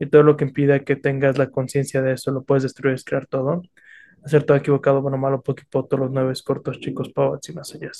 y 0.00 0.06
todo 0.06 0.22
lo 0.24 0.36
que 0.36 0.44
impida 0.44 0.80
que 0.84 0.96
tengas 0.96 1.38
la 1.38 1.50
conciencia 1.50 2.02
de 2.02 2.14
eso, 2.14 2.32
lo 2.32 2.42
puedes 2.42 2.62
destruir, 2.64 2.94
es 2.94 3.04
crear 3.04 3.26
todo. 3.26 3.62
Hacer 4.24 4.44
todo 4.44 4.56
equivocado, 4.56 5.02
bueno, 5.02 5.18
malo, 5.18 5.42
poquito, 5.42 5.84
todos 5.84 6.00
los 6.00 6.10
nueve 6.10 6.34
cortos, 6.44 6.80
chicos, 6.80 7.10
pavos 7.12 7.48
y 7.48 7.52
más 7.52 7.74
allá. 7.74 7.90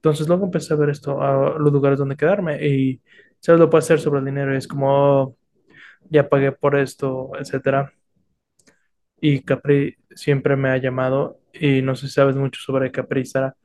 Entonces 0.00 0.28
luego 0.28 0.46
empecé 0.46 0.74
a 0.74 0.76
ver 0.76 0.90
esto, 0.90 1.20
a 1.22 1.58
los 1.58 1.72
lugares 1.72 1.98
donde 1.98 2.16
quedarme 2.16 2.66
y 2.66 3.02
sabes 3.40 3.60
lo 3.60 3.70
puedo 3.70 3.80
hacer 3.80 4.00
sobre 4.00 4.20
el 4.20 4.26
dinero 4.26 4.56
es 4.56 4.66
como, 4.68 4.88
oh, 5.22 5.36
ya 6.10 6.28
pagué 6.28 6.52
por 6.52 6.76
esto, 6.76 7.32
etcétera. 7.38 7.92
y 9.20 9.42
Capri 9.42 9.96
siempre 10.14 10.56
me 10.56 10.70
ha 10.70 10.76
llamado 10.78 11.40
y 11.52 11.82
no 11.82 11.94
sé 11.96 12.06
si 12.08 12.14
sabes 12.14 12.36
mucho 12.36 12.60
sobre 12.60 12.90
Capri, 12.92 13.24
Sara, 13.26 13.56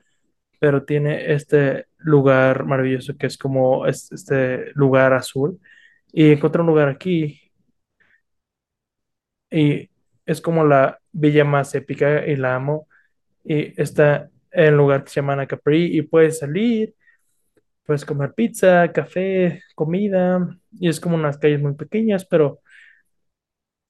pero 0.60 0.86
tiene 0.86 1.34
este 1.34 1.88
lugar 1.98 2.66
maravilloso 2.66 3.18
que 3.18 3.28
es 3.28 3.38
como 3.38 3.86
es- 3.88 4.12
este 4.12 4.72
lugar 4.76 5.14
azul 5.14 5.60
y 6.14 6.32
encontré 6.32 6.62
un 6.62 6.68
lugar 6.70 6.90
aquí 6.90 7.42
y 9.52 9.90
es 10.26 10.42
como 10.42 10.66
la 10.66 11.00
villa 11.12 11.46
más 11.46 11.74
épica 11.76 12.26
y 12.28 12.36
la 12.36 12.56
amo 12.56 12.88
y 13.44 13.80
está 13.82 14.32
en 14.56 14.78
lugar 14.78 15.04
que 15.04 15.12
se 15.12 15.16
llama 15.22 15.34
Ana 15.34 15.48
Capri 15.48 15.98
y 15.98 16.02
puedes 16.04 16.40
salir, 16.40 16.96
puedes 17.86 18.06
comer 18.06 18.34
pizza, 18.36 18.92
café, 18.94 19.64
comida 19.76 20.48
y 20.80 20.90
es 20.90 21.00
como 21.00 21.16
unas 21.16 21.38
calles 21.38 21.62
muy 21.62 21.76
pequeñas, 21.76 22.26
pero 22.26 22.62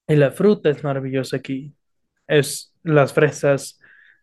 y 0.07 0.15
la 0.15 0.31
fruta 0.31 0.69
es 0.69 0.83
maravillosa 0.83 1.37
aquí. 1.37 1.75
Es, 2.27 2.73
las 2.83 3.13
fresas 3.13 3.79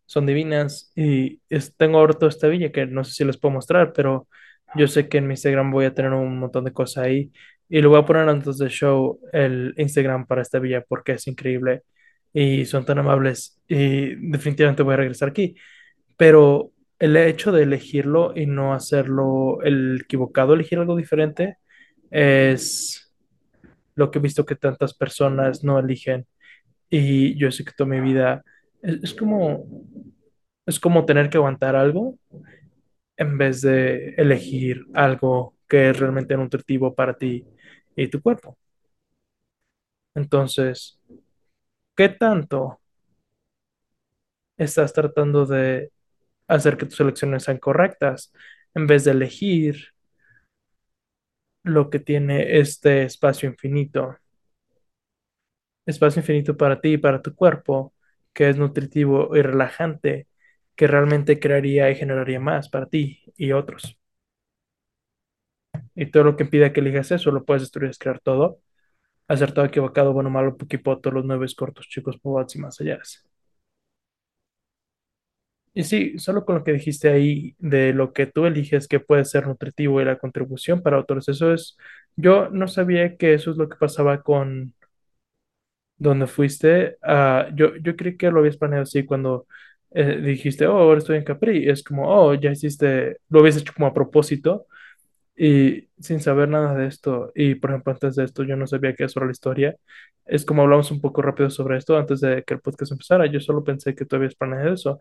son 0.07 0.27
divinas 0.27 0.93
y 0.97 1.41
es- 1.49 1.77
tengo 1.77 1.99
ahora 1.99 2.15
toda 2.15 2.29
esta 2.31 2.49
villa 2.49 2.73
que 2.73 2.87
no 2.87 3.05
sé 3.05 3.13
si 3.15 3.25
les 3.25 3.39
puedo 3.39 3.55
mostrar, 3.55 3.93
pero 3.93 4.29
yo 4.77 4.87
sé 4.89 5.09
que 5.09 5.19
en 5.19 5.27
mi 5.27 5.35
Instagram 5.35 5.71
voy 5.71 5.87
a 5.87 5.95
tener 5.95 6.13
un 6.13 6.39
montón 6.39 6.65
de 6.65 6.73
cosas 6.73 7.05
ahí 7.05 7.33
y 7.69 7.81
lo 7.81 7.91
voy 7.91 8.01
a 8.01 8.05
poner 8.07 8.29
antes 8.29 8.59
del 8.59 8.71
show 8.71 9.21
el 9.33 9.75
Instagram 9.77 10.27
para 10.27 10.43
esta 10.43 10.59
villa 10.59 10.85
porque 10.89 11.13
es 11.13 11.27
increíble 11.27 11.83
y 12.33 12.65
son 12.67 12.85
tan 12.85 12.99
amables 12.99 13.61
y 13.69 14.15
definitivamente 14.31 14.83
voy 14.83 14.95
a 14.95 14.97
regresar 14.99 15.31
aquí, 15.31 15.55
pero 16.17 16.73
el 16.99 17.17
hecho 17.17 17.53
de 17.53 17.65
elegirlo 17.65 18.33
y 18.37 18.47
no 18.47 18.75
hacerlo 18.75 19.61
el 19.63 20.03
equivocado, 20.03 20.55
elegir 20.55 20.79
algo 20.79 20.97
diferente, 20.97 21.59
es 22.11 23.13
lo 23.95 24.11
que 24.11 24.19
he 24.19 24.23
visto 24.23 24.47
que 24.47 24.57
tantas 24.57 24.95
personas 24.95 25.65
no 25.65 25.79
eligen 25.79 26.27
y 26.91 27.37
yo 27.39 27.51
sé 27.51 27.65
que 27.65 27.73
toda 27.73 27.91
mi 27.91 28.01
vida 28.01 28.45
es, 28.83 29.05
es 29.05 29.15
como, 29.15 29.67
es 30.67 30.79
como 30.81 31.05
tener 31.07 31.31
que 31.31 31.39
aguantar 31.39 31.77
algo 31.77 32.19
en 33.17 33.39
vez 33.39 33.63
de 33.63 34.15
elegir 34.17 34.87
algo 34.95 35.55
que 35.69 35.91
es 35.91 35.99
realmente 35.99 36.37
nutritivo 36.37 36.95
para 36.95 37.15
ti 37.15 37.47
y 37.97 38.09
tu 38.09 38.21
cuerpo. 38.23 38.57
Entonces, 40.15 40.99
¿qué 41.97 42.09
tanto 42.11 42.81
estás 44.57 44.93
tratando 44.93 45.47
de 45.47 45.91
hacer 46.49 46.77
que 46.77 46.87
tus 46.87 47.01
elecciones 47.01 47.45
sean 47.45 47.59
correctas 47.59 48.33
en 48.75 48.87
vez 48.87 49.05
de 49.05 49.13
elegir 49.13 49.89
lo 51.65 51.91
que 51.91 51.99
tiene 51.99 52.61
este 52.61 53.03
espacio 53.05 53.49
infinito? 53.49 54.17
Espacio 55.87 56.21
infinito 56.21 56.57
para 56.57 56.81
ti 56.81 56.95
y 56.95 56.99
para 56.99 57.23
tu 57.23 57.35
cuerpo, 57.35 57.95
que 58.33 58.49
es 58.49 58.57
nutritivo 58.57 59.37
y 59.37 59.43
relajante, 59.43 60.29
que 60.77 60.87
realmente 60.87 61.39
crearía 61.41 61.91
y 61.91 61.97
generaría 61.97 62.41
más 62.41 62.69
para 62.69 62.87
ti 62.87 63.21
y 63.37 63.53
otros. 63.53 63.99
Y 65.95 66.11
todo 66.11 66.25
lo 66.25 66.37
que 66.37 66.45
impida 66.45 66.73
que 66.73 66.81
elijas 66.81 67.11
eso, 67.13 67.31
lo 67.31 67.45
puedes 67.45 67.63
destruir, 67.63 67.91
es 67.91 67.99
crear 67.99 68.21
todo. 68.21 68.59
Acertado, 69.29 69.67
equivocado, 69.69 70.13
bueno, 70.15 70.31
malo, 70.31 70.57
puquipoto, 70.59 71.11
los 71.13 71.25
nueve 71.27 71.47
cortos, 71.57 71.89
chicos, 71.89 72.19
pobots 72.19 72.57
y 72.57 72.61
más 72.61 72.81
allá. 72.81 73.01
Y 75.75 75.85
sí, 75.85 76.19
solo 76.19 76.45
con 76.45 76.57
lo 76.57 76.65
que 76.65 76.73
dijiste 76.73 77.09
ahí 77.09 77.55
de 77.59 77.95
lo 77.95 78.13
que 78.13 78.27
tú 78.27 78.45
eliges 78.47 78.89
que 78.89 79.01
puede 79.01 79.25
ser 79.25 79.47
nutritivo 79.47 80.01
y 80.01 80.05
la 80.05 80.19
contribución 80.19 80.83
para 80.83 80.99
otros, 81.01 81.29
eso 81.31 81.53
es, 81.55 81.79
yo 82.17 82.51
no 82.51 82.69
sabía 82.69 83.17
que 83.17 83.33
eso 83.35 83.51
es 83.51 83.57
lo 83.57 83.69
que 83.71 83.77
pasaba 83.77 84.23
con 84.23 84.75
donde 85.97 86.27
fuiste. 86.27 86.97
ah, 87.03 87.49
yo, 87.55 87.77
yo 87.77 87.97
creí 87.97 88.17
que 88.17 88.31
lo 88.31 88.41
habías 88.41 88.57
planeado 88.57 88.83
así 88.85 89.05
cuando 89.05 89.47
eh, 89.93 90.19
dijiste, 90.21 90.67
oh, 90.67 90.79
ahora 90.79 90.99
estoy 90.99 91.17
en 91.19 91.25
Capri. 91.25 91.69
Es 91.69 91.83
como, 91.85 92.09
oh, 92.09 92.35
ya 92.35 92.51
hiciste, 92.53 93.19
lo 93.29 93.41
habías 93.41 93.57
hecho 93.57 93.73
como 93.75 93.87
a 93.87 93.95
propósito 93.95 94.67
Y 95.37 95.89
sin 96.01 96.21
saber 96.21 96.49
nada 96.49 96.75
de 96.77 96.87
esto, 96.89 97.33
y 97.35 97.57
por 97.57 97.71
ejemplo, 97.71 97.93
antes 97.95 98.17
de 98.17 98.25
esto 98.25 98.45
yo 98.45 98.57
no 98.57 98.67
sabía 98.69 98.95
qué 98.95 99.05
es 99.05 99.13
sobre 99.13 99.27
la 99.29 99.33
historia, 99.33 99.77
es 100.27 100.45
como 100.47 100.63
hablamos 100.63 100.91
un 100.93 101.01
poco 101.01 101.23
rápido 101.23 101.51
sobre 101.51 101.79
esto 101.79 101.97
antes 101.99 102.21
de 102.21 102.45
que 102.45 102.55
el 102.55 102.61
podcast 102.61 102.93
empezara, 102.93 103.27
yo 103.27 103.41
solo 103.41 103.65
pensé 103.65 103.95
que 103.95 104.05
tú 104.07 104.17
habías 104.17 104.35
planeado 104.37 104.75
eso. 104.75 105.01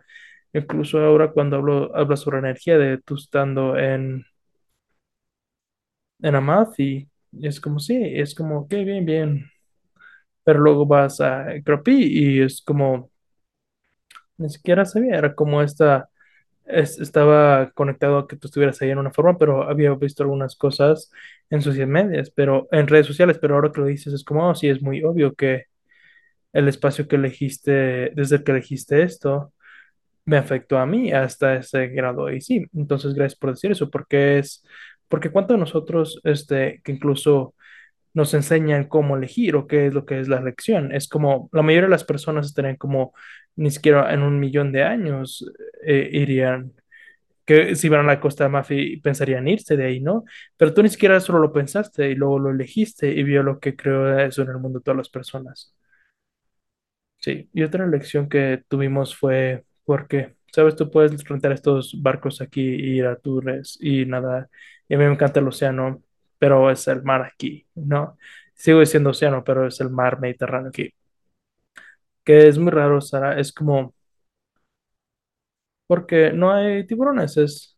Incluso 0.53 0.99
ahora 0.99 1.31
cuando 1.31 1.57
hablo, 1.57 1.95
hablas 1.95 2.21
sobre 2.21 2.39
energía 2.39 2.77
de 2.77 2.97
tú 2.99 3.15
estando 3.15 3.77
en, 3.77 4.25
en 6.21 6.35
Amalfi, 6.35 7.09
es 7.41 7.59
como, 7.61 7.79
sí, 7.79 7.95
es 8.01 8.35
como, 8.35 8.67
que 8.67 8.83
bien, 8.83 9.05
bien, 9.05 9.51
pero 10.43 10.59
luego 10.59 10.85
vas 10.85 11.21
a 11.21 11.47
Cropi 11.65 11.93
y 11.93 12.41
es 12.41 12.61
como, 12.63 13.11
ni 14.37 14.49
siquiera 14.49 14.85
sabía, 14.85 15.17
era 15.17 15.35
como 15.35 15.61
esta 15.61 16.09
es- 16.65 16.99
estaba 16.99 17.71
conectado 17.73 18.19
a 18.19 18.27
que 18.27 18.37
tú 18.37 18.47
estuvieras 18.47 18.81
ahí 18.81 18.91
en 18.91 18.99
una 18.99 19.11
forma, 19.11 19.37
pero 19.37 19.63
había 19.69 19.93
visto 19.95 20.23
algunas 20.23 20.55
cosas 20.57 21.11
en 21.49 21.61
sociedad 21.61 21.87
medias, 21.89 22.31
pero 22.31 22.67
en 22.71 22.87
redes 22.87 23.07
sociales, 23.07 23.39
pero 23.39 23.55
ahora 23.55 23.71
que 23.73 23.81
lo 23.81 23.87
dices 23.87 24.13
es 24.13 24.23
como, 24.25 24.49
oh, 24.49 24.55
sí, 24.55 24.69
es 24.69 24.81
muy 24.81 25.03
obvio 25.03 25.35
que 25.35 25.65
el 26.53 26.67
espacio 26.67 27.07
que 27.07 27.17
elegiste, 27.17 28.11
desde 28.15 28.37
el 28.37 28.43
que 28.43 28.51
elegiste 28.53 29.03
esto, 29.03 29.53
me 30.25 30.37
afectó 30.37 30.77
a 30.77 30.85
mí 30.85 31.11
hasta 31.11 31.55
ese 31.57 31.87
grado. 31.87 32.31
Y 32.31 32.41
sí, 32.41 32.65
entonces 32.75 33.13
gracias 33.13 33.39
por 33.39 33.51
decir 33.51 33.71
eso, 33.71 33.89
porque 33.89 34.39
es, 34.39 34.63
porque 35.07 35.31
cuánto 35.31 35.53
de 35.53 35.59
nosotros, 35.59 36.19
este, 36.23 36.81
que 36.83 36.91
incluso 36.93 37.55
nos 38.13 38.33
enseñan 38.33 38.85
cómo 38.85 39.17
elegir 39.17 39.55
o 39.55 39.67
qué 39.67 39.87
es 39.87 39.93
lo 39.93 40.05
que 40.05 40.19
es 40.19 40.27
la 40.27 40.39
elección. 40.39 40.93
Es 40.93 41.07
como 41.07 41.49
la 41.53 41.61
mayoría 41.61 41.87
de 41.87 41.91
las 41.91 42.03
personas 42.03 42.47
estarían 42.47 42.75
como 42.77 43.13
ni 43.55 43.71
siquiera 43.71 44.13
en 44.13 44.21
un 44.23 44.39
millón 44.39 44.71
de 44.71 44.83
años 44.83 45.45
eh, 45.85 46.09
irían 46.11 46.73
que 47.45 47.75
si 47.75 47.89
van 47.89 48.01
a 48.01 48.03
la 48.03 48.19
Costa 48.19 48.45
de 48.45 48.49
Marfil 48.51 49.01
pensarían 49.01 49.47
irse 49.47 49.75
de 49.77 49.85
ahí, 49.85 49.99
¿no? 49.99 50.23
Pero 50.57 50.73
tú 50.73 50.83
ni 50.83 50.89
siquiera 50.89 51.19
solo 51.19 51.39
lo 51.39 51.53
pensaste 51.53 52.09
y 52.11 52.15
luego 52.15 52.39
lo 52.39 52.51
elegiste 52.51 53.11
y 53.11 53.23
vio 53.23 53.43
lo 53.43 53.59
que 53.59 53.75
creó 53.75 54.19
eso 54.19 54.43
en 54.43 54.49
el 54.49 54.59
mundo 54.59 54.79
de 54.79 54.83
todas 54.83 54.97
las 54.97 55.09
personas. 55.09 55.73
Sí, 57.17 57.49
y 57.53 57.63
otra 57.63 57.85
lección 57.87 58.27
que 58.29 58.63
tuvimos 58.67 59.15
fue 59.15 59.63
porque, 59.85 60.35
sabes, 60.53 60.75
tú 60.75 60.89
puedes 60.91 61.23
rentar 61.27 61.51
estos 61.51 62.01
barcos 62.01 62.41
aquí, 62.41 62.61
ir 62.61 63.05
a 63.07 63.17
tours 63.17 63.77
y 63.81 64.05
nada, 64.05 64.49
y 64.87 64.95
a 64.95 64.97
mí 64.97 65.05
me 65.05 65.13
encanta 65.13 65.39
el 65.39 65.47
océano, 65.47 66.03
pero 66.39 66.69
es 66.71 66.87
el 66.87 67.03
mar 67.03 67.21
aquí, 67.23 67.67
¿no? 67.75 68.17
Sigo 68.53 68.79
diciendo 68.79 69.11
océano, 69.11 69.43
pero 69.43 69.67
es 69.67 69.79
el 69.81 69.89
mar 69.89 70.19
Mediterráneo 70.19 70.69
aquí, 70.69 70.93
que 72.23 72.47
es 72.47 72.57
muy 72.57 72.71
raro, 72.71 73.01
Sara, 73.01 73.39
es 73.39 73.51
como, 73.53 73.93
porque 75.87 76.31
no 76.33 76.51
hay 76.53 76.85
tiburones, 76.87 77.37
es 77.37 77.77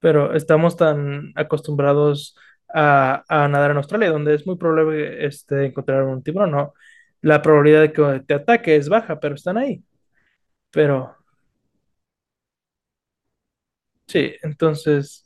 pero 0.00 0.34
estamos 0.34 0.76
tan 0.76 1.32
acostumbrados 1.36 2.36
a, 2.74 3.22
a 3.28 3.48
nadar 3.48 3.70
en 3.72 3.76
Australia, 3.78 4.10
donde 4.10 4.34
es 4.34 4.46
muy 4.46 4.56
probable 4.56 5.24
este, 5.26 5.66
encontrar 5.66 6.04
un 6.04 6.22
tiburón, 6.22 6.50
¿no? 6.52 6.74
La 7.20 7.40
probabilidad 7.42 7.82
de 7.82 7.92
que 7.92 8.20
te 8.26 8.34
ataque 8.34 8.76
es 8.76 8.88
baja, 8.88 9.20
pero 9.20 9.34
están 9.36 9.58
ahí. 9.58 9.84
Pero 10.72 11.16
sí, 14.06 14.32
entonces, 14.42 15.24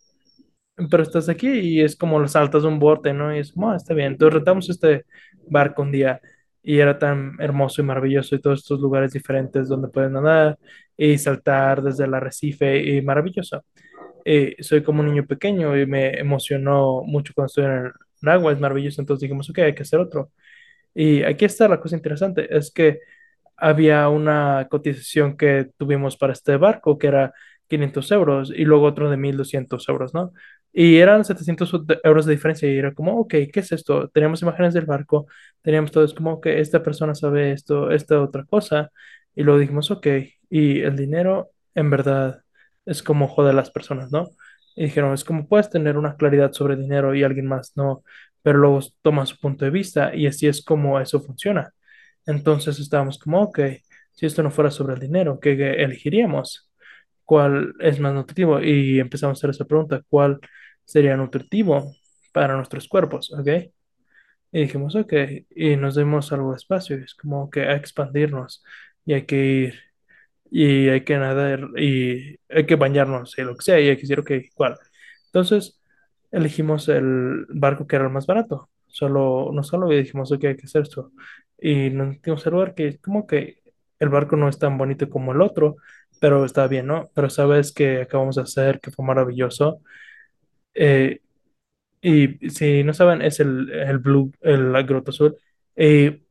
pero 0.90 1.02
estás 1.02 1.28
aquí 1.28 1.48
y 1.48 1.80
es 1.82 1.96
como 1.96 2.18
los 2.20 2.32
saltas 2.32 2.62
de 2.62 2.68
un 2.68 2.78
bote, 2.78 3.12
¿no? 3.12 3.34
Y 3.34 3.40
es 3.40 3.52
como, 3.52 3.70
"Ah, 3.70 3.76
está 3.76 3.94
bien. 3.94 4.12
Entonces 4.12 4.34
rentamos 4.34 4.70
este 4.70 5.06
barco 5.48 5.82
un 5.82 5.92
día 5.92 6.20
y 6.62 6.78
era 6.80 6.98
tan 6.98 7.34
hermoso 7.40 7.82
y 7.82 7.84
maravilloso 7.84 8.34
y 8.36 8.40
todos 8.40 8.60
estos 8.60 8.80
lugares 8.80 9.12
diferentes 9.12 9.68
donde 9.68 9.88
puedes 9.88 10.10
nadar 10.10 10.58
y 10.96 11.18
saltar 11.18 11.82
desde 11.82 12.04
el 12.04 12.14
arrecife 12.14 12.78
y 12.84 13.02
maravilloso. 13.02 13.64
eh, 14.24 14.56
soy 14.60 14.82
como 14.82 15.00
un 15.02 15.08
niño 15.08 15.26
pequeño 15.26 15.76
y 15.78 15.86
me 15.86 16.10
emocionó 16.18 17.02
mucho 17.04 17.32
cuando 17.34 17.46
estoy 17.48 17.64
en 17.66 17.92
el 18.22 18.28
agua, 18.28 18.52
es 18.52 18.60
maravilloso, 18.60 19.00
entonces 19.02 19.22
dijimos, 19.22 19.50
ok, 19.50 19.58
hay 19.60 19.74
que 19.74 19.82
hacer 19.82 20.00
otro. 20.00 20.32
Y 20.94 21.22
aquí 21.24 21.44
está 21.44 21.68
la 21.68 21.80
cosa 21.80 21.96
interesante, 21.96 22.54
es 22.56 22.70
que 22.72 23.00
había 23.56 24.08
una 24.08 24.66
cotización 24.70 25.36
que 25.36 25.70
tuvimos 25.78 26.16
para 26.16 26.32
este 26.32 26.56
barco 26.56 26.98
que 26.98 27.06
era 27.08 27.32
500 27.68 28.10
euros 28.12 28.52
y 28.54 28.64
luego 28.64 28.86
otro 28.86 29.10
de 29.10 29.16
1200 29.16 29.88
euros, 29.88 30.14
¿no? 30.14 30.32
Y 30.72 30.98
eran 30.98 31.25
700 31.25 31.72
de- 31.86 31.98
euros 32.04 32.26
de 32.26 32.32
diferencia 32.34 32.70
y 32.70 32.76
era 32.78 32.92
como, 32.94 33.18
ok, 33.20 33.30
¿qué 33.52 33.60
es 33.60 33.72
esto? 33.72 34.08
Teníamos 34.10 34.42
imágenes 34.42 34.75
del 34.75 34.84
barco, 34.86 35.26
teníamos 35.62 35.90
todo, 35.90 36.04
es 36.04 36.12
como 36.14 36.40
que 36.40 36.60
esta 36.60 36.82
persona 36.82 37.14
sabe 37.14 37.52
esto, 37.52 37.90
esta 37.90 38.20
otra 38.22 38.44
cosa, 38.44 38.90
y 39.34 39.42
luego 39.42 39.58
dijimos, 39.60 39.90
ok, 39.90 40.06
y 40.50 40.80
el 40.82 40.96
dinero 40.96 41.50
en 41.75 41.90
verdad 41.90 42.42
es 42.84 43.02
como 43.02 43.28
jode 43.28 43.50
a 43.50 43.52
las 43.52 43.70
personas, 43.70 44.12
¿no? 44.12 44.28
Y 44.75 44.84
dijeron, 44.84 45.14
es 45.14 45.25
como 45.25 45.48
puedes 45.48 45.70
tener 45.70 45.96
una 45.96 46.16
claridad 46.16 46.52
sobre 46.52 46.76
dinero 46.76 47.14
y 47.14 47.22
alguien 47.25 47.46
más 47.46 47.72
no, 47.76 48.02
pero 48.42 48.58
luego 48.58 48.80
toma 49.02 49.26
su 49.26 49.38
punto 49.38 49.64
de 49.64 49.70
vista 49.70 50.14
y 50.14 50.26
así 50.26 50.46
es 50.46 50.62
como 50.64 51.00
eso 51.00 51.20
funciona. 51.20 51.72
Entonces 52.26 52.78
estábamos 52.80 53.18
como, 53.18 53.42
ok, 53.42 53.61
si 54.12 54.26
esto 54.26 54.42
no 54.42 54.50
fuera 54.50 54.71
sobre 54.71 54.95
el 54.95 55.00
dinero, 55.00 55.38
¿qué 55.40 55.52
elegiríamos? 55.83 56.71
¿Cuál 57.25 57.75
es 57.80 58.00
más 58.00 58.14
nutritivo? 58.14 58.61
Y 58.62 59.00
empezamos 59.00 59.38
a 59.38 59.40
hacer 59.40 59.50
esa 59.50 59.64
pregunta, 59.66 60.02
¿cuál 60.09 60.40
sería 60.85 61.16
nutritivo 61.16 61.92
para 62.33 62.56
nuestros 62.56 62.88
cuerpos? 62.88 63.33
¿Ok? 63.38 63.49
Y 64.52 64.61
dijimos, 64.62 64.95
ok, 64.97 65.12
y 65.50 65.76
nos 65.76 65.97
dimos 65.97 66.33
algo 66.33 66.50
de 66.52 66.56
espacio, 66.56 66.97
es 66.97 67.14
como 67.14 67.50
que 67.50 67.62
hay 67.62 67.76
que 67.76 67.80
expandirnos 67.80 68.64
y 69.04 69.14
hay 69.14 69.26
que 69.26 69.37
ir 69.45 69.75
y 70.50 70.88
hay 70.90 71.04
que 71.04 71.18
nadar 71.18 71.61
y 71.78 72.38
hay 72.49 72.66
que 72.66 72.76
bañarnos 72.76 73.38
y 73.38 73.42
lo 73.42 73.56
que 73.56 73.62
sea, 73.64 73.80
y 73.80 73.88
hay 73.88 73.97
que 73.97 74.02
decir, 74.02 74.21
ok, 74.21 74.30
¿cuál? 74.54 74.78
Entonces 75.26 75.80
elegimos 76.33 76.88
el 76.88 77.47
barco 77.50 77.87
que 77.87 77.97
era 77.97 78.06
el 78.06 78.12
más 78.12 78.26
barato, 78.26 78.71
solo, 78.87 79.50
no 79.52 79.62
solo 79.64 79.92
y 79.92 79.99
dijimos, 79.99 80.33
ok, 80.33 80.45
hay 80.45 80.56
que 80.56 80.66
hacer 80.66 80.83
esto. 80.83 81.12
Y 81.58 81.90
nos 81.90 82.08
metimos 82.08 82.46
al 82.46 82.52
lugar 82.54 82.75
que 82.75 82.98
como 82.98 83.26
que 83.26 83.62
el 83.98 84.08
barco 84.10 84.36
no 84.36 84.48
es 84.48 84.58
tan 84.58 84.78
bonito 84.78 85.08
como 85.10 85.32
el 85.32 85.40
otro, 85.40 85.76
pero 86.20 86.44
está 86.44 86.66
bien, 86.68 86.86
¿no? 86.86 87.10
Pero 87.14 87.30
sabes 87.30 87.72
que 87.72 88.02
acabamos 88.02 88.36
de 88.36 88.42
hacer, 88.42 88.80
que 88.80 88.90
fue 88.90 89.04
maravilloso. 89.04 89.80
Eh, 90.75 91.20
y 92.00 92.50
si 92.50 92.84
no 92.84 92.94
saben, 92.94 93.22
es 93.22 93.40
el, 93.40 93.70
el 93.72 93.98
Blue, 93.98 94.32
el 94.42 94.72
la 94.72 94.82
Grota 94.82 95.10
Azul. 95.10 95.36
Y 95.76 96.22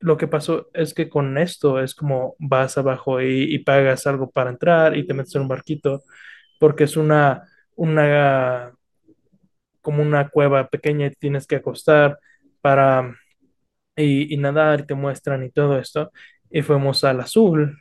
lo 0.00 0.16
que 0.16 0.28
pasó 0.28 0.68
es 0.74 0.94
que 0.94 1.08
con 1.08 1.38
esto 1.38 1.80
es 1.80 1.94
como 1.94 2.36
vas 2.38 2.76
abajo 2.78 3.20
y, 3.22 3.54
y 3.54 3.60
pagas 3.60 4.06
algo 4.06 4.30
para 4.30 4.50
entrar 4.50 4.96
y 4.96 5.06
te 5.06 5.14
metes 5.14 5.34
en 5.36 5.42
un 5.42 5.48
barquito, 5.48 6.02
porque 6.60 6.84
es 6.84 6.96
una, 6.96 7.44
una, 7.76 8.72
como 9.80 10.02
una 10.02 10.28
cueva 10.28 10.68
pequeña 10.68 11.06
y 11.06 11.10
tienes 11.12 11.46
que 11.46 11.56
acostar 11.56 12.18
para 12.60 13.14
y, 13.96 14.32
y 14.34 14.36
nadar 14.38 14.86
te 14.86 14.94
muestran 14.94 15.44
y 15.44 15.50
todo 15.50 15.78
esto. 15.78 16.12
Y 16.50 16.62
fuimos 16.62 17.04
al 17.04 17.20
azul, 17.20 17.78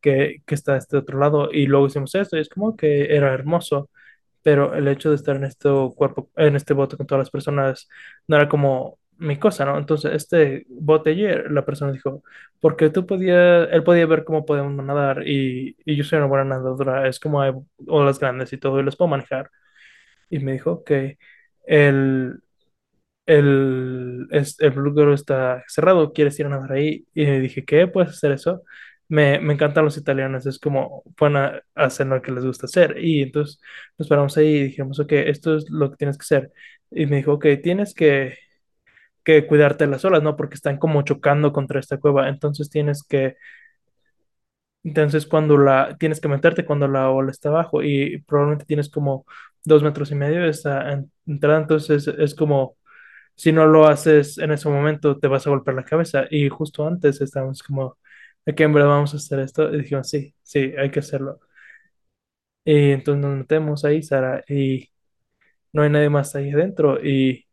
que, 0.00 0.42
que 0.46 0.54
está 0.54 0.72
de 0.72 0.78
este 0.78 0.96
otro 0.96 1.18
lado, 1.18 1.50
y 1.52 1.66
luego 1.66 1.86
hicimos 1.86 2.14
esto 2.14 2.36
y 2.36 2.40
es 2.40 2.48
como 2.48 2.76
que 2.76 3.14
era 3.16 3.32
hermoso 3.34 3.90
pero 4.42 4.74
el 4.76 4.88
hecho 4.88 5.10
de 5.10 5.16
estar 5.16 5.36
en 5.36 5.44
este 5.44 5.68
cuerpo, 5.96 6.30
en 6.38 6.56
este 6.56 6.74
bote 6.74 6.96
con 6.96 7.06
todas 7.06 7.20
las 7.20 7.30
personas, 7.30 7.90
no 8.28 8.38
era 8.38 8.48
como 8.48 8.98
mi 9.18 9.38
cosa, 9.38 9.66
¿no? 9.66 9.78
Entonces, 9.78 10.14
este 10.14 10.66
bote 10.70 11.10
ayer, 11.10 11.52
la 11.52 11.66
persona 11.66 11.92
dijo, 11.92 12.24
porque 12.60 12.90
tú 12.90 13.06
podías, 13.06 13.68
él 13.72 13.84
podía 13.84 14.06
ver 14.06 14.24
cómo 14.24 14.46
podemos 14.46 14.72
nadar 14.84 15.28
y, 15.28 15.76
y 15.84 15.96
yo 15.96 16.04
soy 16.04 16.18
una 16.18 16.28
buena 16.28 16.46
nadadora, 16.46 17.08
es 17.08 17.20
como 17.20 17.42
hay 17.42 17.52
olas 17.88 18.20
grandes 18.20 18.54
y 18.54 18.58
todo, 18.58 18.80
y 18.80 18.84
los 18.84 18.96
puedo 18.96 19.10
manejar. 19.10 19.50
Y 20.30 20.38
me 20.40 20.52
dijo 20.52 20.84
que 20.84 21.18
el, 21.66 22.40
el, 23.26 24.28
es, 24.30 24.58
el 24.60 24.74
lugar 24.74 25.10
está 25.10 25.64
cerrado, 25.68 26.12
¿quieres 26.12 26.38
ir 26.40 26.46
a 26.46 26.48
nadar 26.50 26.72
ahí? 26.72 27.06
Y 27.14 27.24
dije, 27.40 27.64
¿qué? 27.64 27.86
¿Puedes 27.88 28.10
hacer 28.12 28.32
eso? 28.32 28.62
Me, 29.08 29.38
me 29.40 29.54
encantan 29.54 29.84
los 29.84 29.96
italianos, 29.96 30.46
es 30.46 30.58
como 30.58 31.02
van 31.20 31.36
a 31.36 31.62
hacer 31.74 32.06
lo 32.08 32.22
que 32.22 32.32
les 32.32 32.44
gusta 32.44 32.66
hacer. 32.66 32.96
Y 33.02 33.22
entonces 33.22 33.60
nos 33.98 34.08
paramos 34.08 34.36
ahí 34.36 34.46
y 34.48 34.62
dijimos, 34.64 34.98
ok, 35.00 35.12
esto 35.12 35.56
es 35.56 35.70
lo 35.70 35.90
que 35.90 35.96
tienes 35.96 36.18
que 36.18 36.22
hacer. 36.22 36.52
Y 36.90 37.06
me 37.06 37.16
dijo, 37.16 37.32
ok, 37.34 37.46
tienes 37.62 37.94
que, 37.94 38.36
que 39.24 39.46
cuidarte 39.46 39.84
de 39.86 39.90
las 39.92 40.04
olas, 40.04 40.22
¿no? 40.22 40.36
Porque 40.36 40.54
están 40.56 40.78
como 40.78 41.02
chocando 41.02 41.52
contra 41.52 41.80
esta 41.80 41.98
cueva. 41.98 42.28
Entonces 42.28 42.70
tienes 42.70 43.02
que, 43.04 43.36
entonces 44.84 45.26
cuando 45.26 45.58
la, 45.58 45.96
tienes 45.98 46.20
que 46.20 46.28
meterte 46.28 46.64
cuando 46.64 46.86
la 46.88 47.10
ola 47.10 47.30
está 47.32 47.48
abajo 47.48 47.82
y 47.82 48.18
probablemente 48.22 48.66
tienes 48.66 48.88
como 48.90 49.26
dos 49.64 49.82
metros 49.82 50.10
y 50.12 50.14
medio 50.14 50.42
de 50.42 50.50
esa 50.50 50.92
en- 50.92 51.10
entrada. 51.26 51.58
Entonces 51.60 52.06
es 52.08 52.34
como 52.34 52.76
si 53.36 53.52
no 53.52 53.66
lo 53.66 53.86
haces 53.86 54.38
en 54.38 54.52
ese 54.52 54.68
momento, 54.68 55.18
te 55.18 55.28
vas 55.28 55.46
a 55.46 55.50
golpear 55.50 55.76
la 55.76 55.84
cabeza. 55.84 56.24
Y 56.30 56.48
justo 56.48 56.86
antes 56.86 57.20
estábamos 57.20 57.62
como, 57.62 57.98
¿de 58.46 58.54
qué 58.54 58.64
en 58.64 58.72
verdad 58.74 58.88
vamos 58.90 59.14
a 59.14 59.18
hacer 59.18 59.40
esto? 59.40 59.72
Y 59.74 59.78
dijimos, 59.80 60.08
sí, 60.08 60.34
sí, 60.42 60.74
hay 60.78 60.90
que 60.90 61.00
hacerlo. 61.00 61.40
Y 62.64 62.90
entonces 62.92 63.22
nos 63.24 63.38
metemos 63.38 63.84
ahí, 63.84 64.02
Sara, 64.02 64.44
y 64.48 64.90
no 65.72 65.82
hay 65.82 65.90
nadie 65.90 66.10
más 66.10 66.34
ahí 66.36 66.50
adentro. 66.52 67.04
Y 67.04 67.46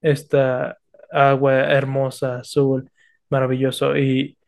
esta 0.00 0.78
agua 1.12 1.54
hermosa, 1.72 2.40
azul, 2.40 2.90
maravilloso, 3.30 3.96
y 3.96 4.38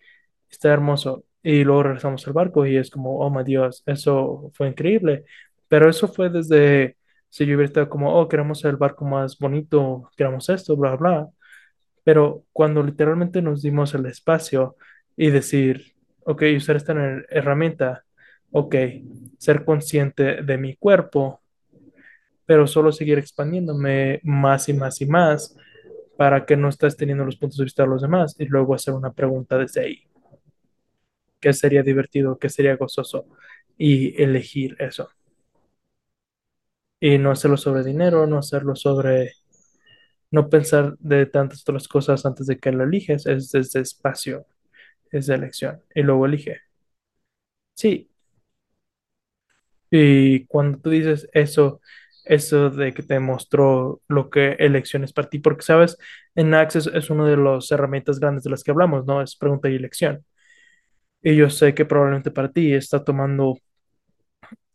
está 0.50 0.72
hermoso. 0.72 1.24
Y 1.42 1.64
luego 1.64 1.84
regresamos 1.84 2.26
al 2.26 2.34
barco 2.34 2.66
y 2.66 2.76
es 2.76 2.90
como, 2.90 3.18
oh, 3.20 3.30
my 3.30 3.44
Dios, 3.44 3.82
eso 3.86 4.50
fue 4.54 4.68
increíble. 4.68 5.24
Pero 5.68 5.90
eso 5.90 6.08
fue 6.08 6.30
desde, 6.30 6.96
si 7.32 7.46
yo 7.46 7.56
hubiera 7.56 7.66
estado 7.66 7.90
como, 7.90 8.14
oh, 8.14 8.28
queremos 8.28 8.64
el 8.66 8.76
barco 8.78 9.06
más 9.06 9.38
bonito, 9.40 10.10
queremos 10.16 10.50
esto, 10.50 10.76
bla, 10.76 10.96
bla. 10.96 11.28
Pero 12.04 12.44
cuando 12.52 12.82
literalmente 12.82 13.42
nos 13.42 13.62
dimos 13.62 13.94
el 13.94 14.06
espacio 14.06 14.76
y 15.16 15.30
decir, 15.30 15.94
ok, 16.26 16.42
usar 16.56 16.76
esta 16.76 16.94
her- 16.94 17.26
herramienta, 17.30 18.04
ok, 18.52 18.74
ser 19.38 19.64
consciente 19.64 20.42
de 20.42 20.58
mi 20.58 20.76
cuerpo, 20.76 21.42
pero 22.46 22.66
solo 22.66 22.92
seguir 22.92 23.18
expandiéndome 23.18 24.20
más 24.24 24.68
y 24.68 24.74
más 24.74 25.00
y 25.00 25.06
más 25.06 25.56
para 26.16 26.44
que 26.46 26.56
no 26.56 26.68
estés 26.68 26.96
teniendo 26.96 27.24
los 27.24 27.36
puntos 27.36 27.58
de 27.58 27.64
vista 27.64 27.82
de 27.84 27.88
los 27.90 28.02
demás 28.02 28.36
y 28.38 28.46
luego 28.46 28.74
hacer 28.74 28.94
una 28.94 29.12
pregunta 29.12 29.58
desde 29.58 29.82
ahí. 29.82 30.04
¿Qué 31.40 31.52
sería 31.52 31.82
divertido? 31.82 32.38
¿Qué 32.38 32.48
sería 32.48 32.76
gozoso? 32.76 33.26
Y 33.76 34.20
elegir 34.22 34.76
eso. 34.78 35.08
Y 37.02 37.18
no 37.18 37.32
hacerlo 37.32 37.58
sobre 37.58 37.84
dinero, 37.84 38.26
no 38.26 38.38
hacerlo 38.38 38.74
sobre, 38.76 39.32
no 40.30 40.48
pensar 40.48 40.96
de 40.98 41.26
tantas 41.26 41.62
otras 41.62 41.88
cosas 41.88 42.24
antes 42.26 42.46
de 42.46 42.58
que 42.58 42.72
lo 42.72 42.84
eliges, 42.84 43.26
es 43.26 43.50
desde 43.52 43.80
espacio 43.80 44.46
es 45.12 45.26
de 45.28 45.36
elección 45.36 45.82
y 45.94 46.02
luego 46.02 46.26
elige. 46.26 46.58
Sí, 47.74 48.08
y 49.90 50.46
cuando 50.46 50.78
tú 50.78 50.90
dices 50.90 51.28
eso, 51.32 51.80
eso 52.24 52.70
de 52.70 52.94
que 52.94 53.02
te 53.02 53.18
mostró 53.20 54.00
lo 54.08 54.30
que 54.30 54.52
elección 54.58 55.04
es 55.04 55.12
para 55.12 55.28
ti, 55.28 55.38
porque 55.38 55.62
sabes, 55.62 55.98
en 56.34 56.54
Access 56.54 56.86
es 56.88 57.10
una 57.10 57.26
de 57.28 57.36
las 57.36 57.70
herramientas 57.70 58.18
grandes 58.20 58.44
de 58.44 58.50
las 58.50 58.64
que 58.64 58.70
hablamos, 58.70 59.04
¿no? 59.06 59.20
Es 59.22 59.36
pregunta 59.36 59.68
y 59.70 59.74
elección. 59.76 60.24
Y 61.22 61.36
yo 61.36 61.50
sé 61.50 61.74
que 61.74 61.84
probablemente 61.84 62.30
para 62.30 62.50
ti 62.52 62.72
está 62.74 63.04
tomando 63.04 63.58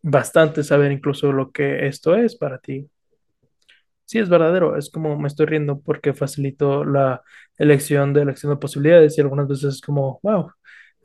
bastante 0.01 0.63
saber 0.63 0.91
incluso 0.91 1.31
lo 1.31 1.51
que 1.51 1.87
esto 1.87 2.15
es 2.15 2.35
para 2.37 2.59
ti. 2.59 2.89
Sí, 4.05 4.19
es 4.19 4.29
verdadero, 4.29 4.77
es 4.77 4.89
como 4.89 5.17
me 5.19 5.27
estoy 5.27 5.47
riendo 5.47 5.81
porque 5.81 6.13
facilito 6.13 6.85
la 6.85 7.21
elección 7.57 8.13
de 8.13 8.21
elección 8.21 8.53
de 8.53 8.57
posibilidades 8.57 9.17
y 9.17 9.21
algunas 9.21 9.47
veces 9.49 9.75
es 9.75 9.81
como, 9.81 10.19
wow, 10.23 10.49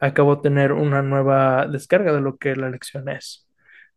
acabo 0.00 0.36
de 0.36 0.42
tener 0.42 0.72
una 0.72 1.02
nueva 1.02 1.66
descarga 1.66 2.12
de 2.12 2.20
lo 2.20 2.36
que 2.38 2.54
la 2.54 2.68
elección 2.68 3.08
es. 3.08 3.48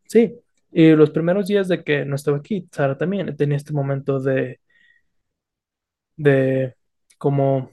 Sí, 0.08 0.34
y 0.72 0.90
los 0.92 1.10
primeros 1.10 1.46
días 1.46 1.68
de 1.68 1.84
que 1.84 2.04
no 2.04 2.16
estaba 2.16 2.38
aquí, 2.38 2.68
Sara 2.72 2.98
también 2.98 3.36
tenía 3.36 3.56
este 3.56 3.72
momento 3.72 4.18
de, 4.20 4.60
de 6.16 6.74
como, 7.18 7.70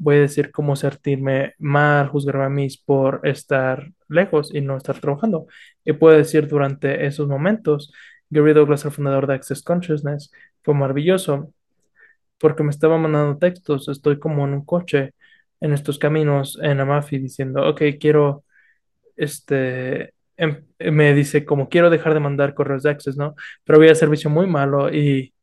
voy 0.00 0.16
a 0.16 0.20
decir, 0.20 0.50
como 0.52 0.76
sentirme 0.76 1.54
mal, 1.58 2.08
juzgarme 2.08 2.44
a 2.44 2.48
mí 2.48 2.68
por 2.86 3.20
estar 3.24 3.92
lejos 4.08 4.54
y 4.54 4.60
no 4.62 4.76
estar 4.76 4.98
trabajando. 5.00 5.46
Y 5.84 5.92
puedo 5.94 6.16
decir 6.16 6.48
durante 6.48 7.06
esos 7.06 7.28
momentos, 7.28 7.92
Gary 8.30 8.52
Douglas, 8.54 8.84
el 8.84 8.92
fundador 8.92 9.26
de 9.26 9.34
Access 9.34 9.62
Consciousness, 9.62 10.32
fue 10.62 10.74
maravilloso 10.74 11.52
porque 12.38 12.62
me 12.62 12.70
estaba 12.70 12.98
mandando 12.98 13.38
textos, 13.38 13.88
estoy 13.88 14.18
como 14.18 14.44
en 14.46 14.54
un 14.54 14.64
coche 14.64 15.14
en 15.60 15.72
estos 15.72 15.98
caminos 15.98 16.58
en 16.62 16.80
Amafi 16.80 17.18
diciendo, 17.18 17.68
ok, 17.68 17.82
quiero 18.00 18.44
este, 19.16 20.14
em- 20.36 20.64
me 20.78 21.14
dice 21.14 21.44
como 21.44 21.68
quiero 21.68 21.90
dejar 21.90 22.14
de 22.14 22.20
mandar 22.20 22.54
correos 22.54 22.82
de 22.84 22.90
Access, 22.90 23.16
¿no? 23.16 23.34
Pero 23.64 23.78
había 23.78 23.94
servicio 23.94 24.30
muy 24.30 24.46
malo 24.46 24.92
y, 24.94 25.34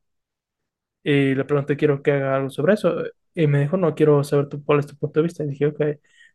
y 1.04 1.36
le 1.36 1.46
pregunté, 1.46 1.78
quiero 1.78 2.02
que 2.04 2.12
haga 2.12 2.36
algo 2.36 2.50
sobre 2.50 2.74
eso. 2.74 2.93
Y 3.38 3.47
me 3.47 3.60
dijo, 3.62 3.78
no, 3.78 3.93
quiero 3.95 4.23
saber 4.23 4.50
tu, 4.50 4.63
cuál 4.65 4.80
es 4.80 4.88
tu 4.88 4.97
punto 4.97 5.19
de 5.19 5.26
vista. 5.26 5.43
Y 5.43 5.47
dije, 5.50 5.67
ok. 5.67 5.82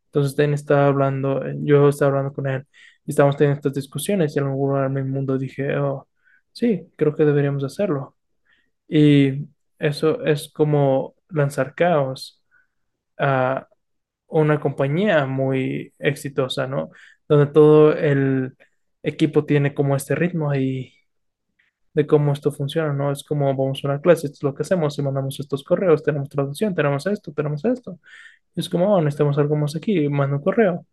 Entonces, 0.06 0.36
Dan 0.36 0.54
estaba 0.54 0.86
hablando, 0.86 1.44
eh, 1.46 1.56
yo 1.60 1.88
estaba 1.88 2.10
hablando 2.10 2.32
con 2.34 2.46
él 2.46 2.64
y 3.06 3.10
estábamos 3.10 3.36
teniendo 3.36 3.58
estas 3.58 3.74
discusiones 3.74 4.36
y 4.36 4.38
en 4.38 4.46
algún 4.46 4.70
lugar 4.70 4.86
en 4.86 4.94
mi 4.94 5.02
mundo 5.04 5.38
dije, 5.38 5.76
oh, 5.78 6.08
sí, 6.52 6.88
creo 6.96 7.14
que 7.14 7.24
deberíamos 7.24 7.64
hacerlo. 7.64 8.16
Y 8.88 9.48
eso 9.78 10.24
es 10.24 10.50
como 10.52 11.14
lanzar 11.30 11.74
caos 11.74 12.42
a 13.18 13.68
una 14.28 14.60
compañía 14.60 15.26
muy 15.26 15.92
exitosa, 15.98 16.66
¿no? 16.66 16.90
Donde 17.28 17.46
todo 17.52 17.94
el 17.94 18.56
equipo 19.02 19.44
tiene 19.46 19.74
como 19.74 19.96
este 19.96 20.14
ritmo 20.14 20.54
y 20.54 20.94
de 21.94 22.06
cómo 22.06 22.32
esto 22.32 22.50
funciona, 22.52 22.92
¿no? 22.92 23.12
Es 23.12 23.24
como 23.24 23.46
vamos 23.54 23.84
a 23.84 23.88
una 23.88 24.00
clase, 24.00 24.26
esto 24.26 24.36
es 24.38 24.42
lo 24.42 24.54
que 24.54 24.62
hacemos, 24.62 24.98
y 24.98 25.02
mandamos 25.02 25.38
estos 25.40 25.62
correos, 25.64 26.02
tenemos 26.02 26.28
traducción, 26.28 26.74
tenemos 26.74 27.06
esto, 27.06 27.32
tenemos 27.32 27.64
esto. 27.64 27.98
Es 28.54 28.68
como, 28.68 28.94
oh, 28.94 29.00
necesitamos 29.00 29.38
algo 29.38 29.56
más 29.56 29.76
aquí, 29.76 30.08
manda 30.08 30.36
un 30.36 30.42
correo. 30.42 30.86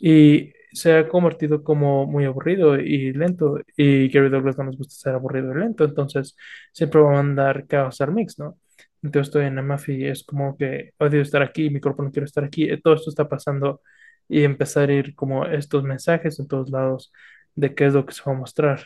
Y 0.00 0.52
se 0.72 0.94
ha 0.96 1.08
convertido 1.08 1.62
como 1.64 2.06
muy 2.06 2.24
aburrido 2.24 2.76
y 2.78 3.12
lento. 3.12 3.58
Y 3.76 4.08
Gary 4.08 4.28
Douglas 4.30 4.58
no 4.58 4.64
nos 4.64 4.78
gusta 4.78 4.94
ser 4.94 5.14
aburrido 5.14 5.52
y 5.52 5.58
lento. 5.58 5.84
Entonces 5.84 6.36
siempre 6.72 7.00
va 7.00 7.10
a 7.10 7.14
mandar 7.22 7.66
caos 7.66 8.00
al 8.00 8.12
mix, 8.12 8.38
¿no? 8.38 8.58
Entonces 9.02 9.28
estoy 9.28 9.46
en 9.46 9.58
Amafi 9.58 9.92
y 9.94 10.06
es 10.06 10.24
como 10.24 10.56
que 10.56 10.92
odio 10.98 11.22
estar 11.22 11.42
aquí, 11.42 11.70
mi 11.70 11.80
cuerpo 11.80 12.02
no 12.02 12.10
quiere 12.12 12.26
estar 12.26 12.44
aquí. 12.44 12.64
eh, 12.64 12.80
Todo 12.82 12.94
esto 12.94 13.10
está 13.10 13.28
pasando 13.28 13.80
y 14.28 14.42
empezar 14.44 14.90
a 14.90 14.92
ir 14.94 15.14
como 15.14 15.46
estos 15.46 15.84
mensajes 15.84 16.38
en 16.40 16.48
todos 16.48 16.70
lados 16.70 17.12
de 17.54 17.74
qué 17.74 17.86
es 17.86 17.94
lo 17.94 18.04
que 18.06 18.12
se 18.14 18.22
va 18.26 18.32
a 18.32 18.38
mostrar. 18.38 18.80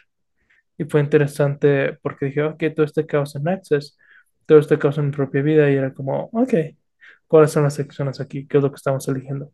Y 0.82 0.84
fue 0.86 1.00
interesante 1.00 1.98
porque 2.02 2.26
dije, 2.26 2.42
ok, 2.42 2.62
todo 2.74 2.86
este 2.86 3.06
caos 3.06 3.36
en 3.36 3.48
Access 3.48 3.96
todo 4.46 4.58
esto 4.58 4.78
causa 4.78 5.02
mi 5.02 5.10
propia 5.12 5.42
vida 5.42 5.70
y 5.70 5.76
era 5.76 5.94
como, 5.94 6.28
ok, 6.32 6.54
¿cuáles 7.26 7.52
son 7.52 7.64
las 7.64 7.74
secciones 7.74 8.20
aquí? 8.20 8.46
¿Qué 8.46 8.58
es 8.58 8.62
lo 8.62 8.70
que 8.70 8.76
estamos 8.76 9.06
eligiendo? 9.08 9.52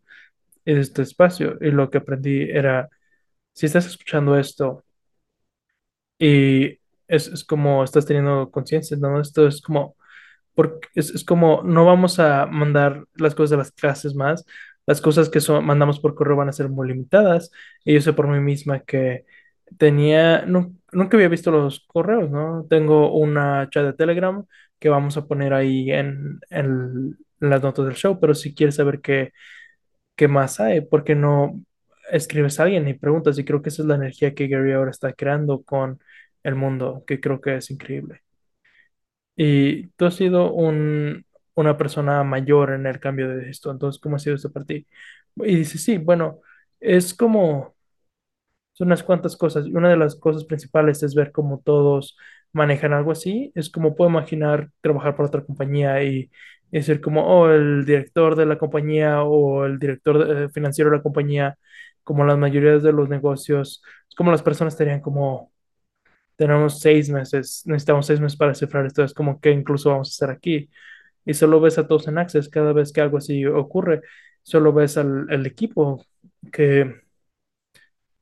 De 0.65 0.81
este 0.81 1.03
espacio, 1.03 1.59
y 1.61 1.71
lo 1.71 1.91
que 1.91 1.99
aprendí 1.99 2.43
era, 2.51 2.89
si 3.55 3.67
estás 3.67 3.87
escuchando 3.87 4.39
esto 4.39 4.85
y 6.19 6.79
es, 7.09 7.29
es 7.29 7.45
como 7.45 7.85
estás 7.85 8.07
teniendo 8.07 8.51
conciencia, 8.51 8.97
¿no? 8.97 9.21
Esto 9.21 9.47
es 9.47 9.61
como 9.63 9.97
porque 10.55 10.89
es, 10.95 11.11
es 11.11 11.25
como 11.25 11.63
no 11.65 11.85
vamos 11.87 12.21
a 12.21 12.47
mandar 12.47 13.05
las 13.17 13.35
cosas 13.35 13.51
de 13.51 13.57
las 13.59 13.73
clases 13.73 14.15
más, 14.15 14.45
las 14.87 15.01
cosas 15.01 15.31
que 15.31 15.41
son, 15.41 15.65
mandamos 15.67 16.01
por 16.01 16.15
correo 16.15 16.37
van 16.37 16.49
a 16.51 16.53
ser 16.53 16.69
muy 16.71 16.89
limitadas. 16.89 17.51
Y 17.85 17.95
yo 17.95 18.01
sé 18.03 18.13
por 18.15 18.29
mí 18.29 18.41
misma 18.41 18.81
que 18.81 19.25
tenía, 19.79 20.45
nu- 20.47 20.77
nunca 20.93 21.17
había 21.17 21.29
visto 21.29 21.51
los 21.51 21.81
correos, 21.87 22.31
¿no? 22.31 22.67
Tengo 22.69 23.13
una 23.19 23.69
chat 23.71 23.85
de 23.85 23.93
Telegram 23.95 24.45
que 24.79 24.89
vamos 24.89 25.17
a 25.17 25.27
poner 25.27 25.53
ahí 25.55 25.91
en, 25.93 26.41
en 26.51 27.17
las 27.41 27.63
notas 27.63 27.87
del 27.87 27.95
show, 27.97 28.19
pero 28.21 28.35
si 28.35 28.55
quieres 28.55 28.77
saber 28.77 29.01
qué, 29.01 29.33
qué 30.17 30.29
más 30.29 30.61
hay, 30.61 30.81
¿por 30.83 31.05
qué 31.05 31.15
no 31.15 31.63
escribes 32.13 32.61
a 32.61 32.65
alguien 32.65 32.89
y 32.89 32.95
preguntas? 32.95 33.39
Y 33.39 33.45
creo 33.45 33.63
que 33.63 33.71
esa 33.71 33.83
es 33.83 33.89
la 33.89 33.97
energía 33.97 34.35
que 34.35 34.49
Gary 34.49 34.73
ahora 34.73 34.91
está 34.91 35.13
creando 35.15 35.63
con 35.65 36.01
el 36.45 36.55
mundo, 36.57 37.05
que 37.07 37.21
creo 37.21 37.41
que 37.41 37.57
es 37.57 37.71
increíble. 37.71 38.23
Y 39.37 39.89
tú 39.91 40.07
has 40.07 40.17
sido 40.17 40.53
un, 40.53 41.25
una 41.55 41.77
persona 41.77 42.25
mayor 42.25 42.73
en 42.73 42.87
el 42.87 42.99
cambio 43.01 43.29
de 43.29 43.51
esto, 43.51 43.71
entonces, 43.71 44.01
¿cómo 44.01 44.17
ha 44.17 44.19
sido 44.19 44.35
esto 44.37 44.53
para 44.53 44.67
ti? 44.67 44.87
Y 45.37 45.57
dice, 45.57 45.79
sí, 45.79 45.99
bueno, 45.99 46.41
es 46.81 47.15
como, 47.15 47.77
son 48.79 48.89
unas 48.89 49.03
cuantas 49.03 49.37
cosas, 49.37 49.67
y 49.67 49.75
una 49.75 49.91
de 49.91 49.97
las 49.97 50.15
cosas 50.17 50.45
principales 50.45 51.03
es 51.03 51.15
ver 51.17 51.33
cómo 51.33 51.61
todos 51.65 52.17
manejan 52.53 52.93
algo 52.93 53.11
así, 53.13 53.51
es 53.57 53.71
como 53.71 53.97
puedo 53.97 54.11
imaginar 54.11 54.71
trabajar 54.81 55.17
para 55.17 55.29
otra 55.29 55.45
compañía 55.45 56.03
y, 56.05 56.31
ser 56.83 57.01
como, 57.01 57.27
oh, 57.27 57.51
el 57.51 57.85
director 57.85 58.37
de 58.37 58.47
la 58.47 58.59
compañía 58.59 59.23
o 59.25 59.65
el 59.67 59.79
director 59.81 60.45
eh, 60.45 60.49
financiero 60.51 60.91
de 60.91 60.99
la 60.99 61.03
compañía, 61.03 61.59
como 62.05 62.25
las 62.25 62.39
mayorías 62.39 62.83
de 62.85 62.93
los 62.93 63.09
negocios, 63.09 63.83
es 64.09 64.15
como 64.15 64.31
las 64.31 64.43
personas 64.43 64.75
estarían 64.75 65.01
como 65.01 65.53
tenemos 66.37 66.81
seis 66.81 67.11
meses, 67.11 67.63
necesitamos 67.67 68.07
seis 68.07 68.21
meses 68.21 68.39
para 68.39 68.55
cifrar 68.55 68.87
esto, 68.87 69.05
es 69.05 69.15
como 69.15 69.41
que 69.41 69.51
incluso 69.51 69.91
vamos 69.91 70.11
a 70.11 70.13
estar 70.13 70.31
aquí. 70.31 70.71
Y 71.25 71.35
solo 71.35 71.61
ves 71.61 71.79
a 71.79 71.87
todos 71.89 72.09
en 72.09 72.19
Access 72.19 72.49
cada 72.49 72.73
vez 72.73 72.93
que 72.93 73.01
algo 73.01 73.19
así 73.19 73.45
ocurre, 73.47 74.03
solo 74.43 74.73
ves 74.73 74.97
al 74.99 75.27
el 75.31 75.47
equipo 75.47 76.07
que 76.53 77.08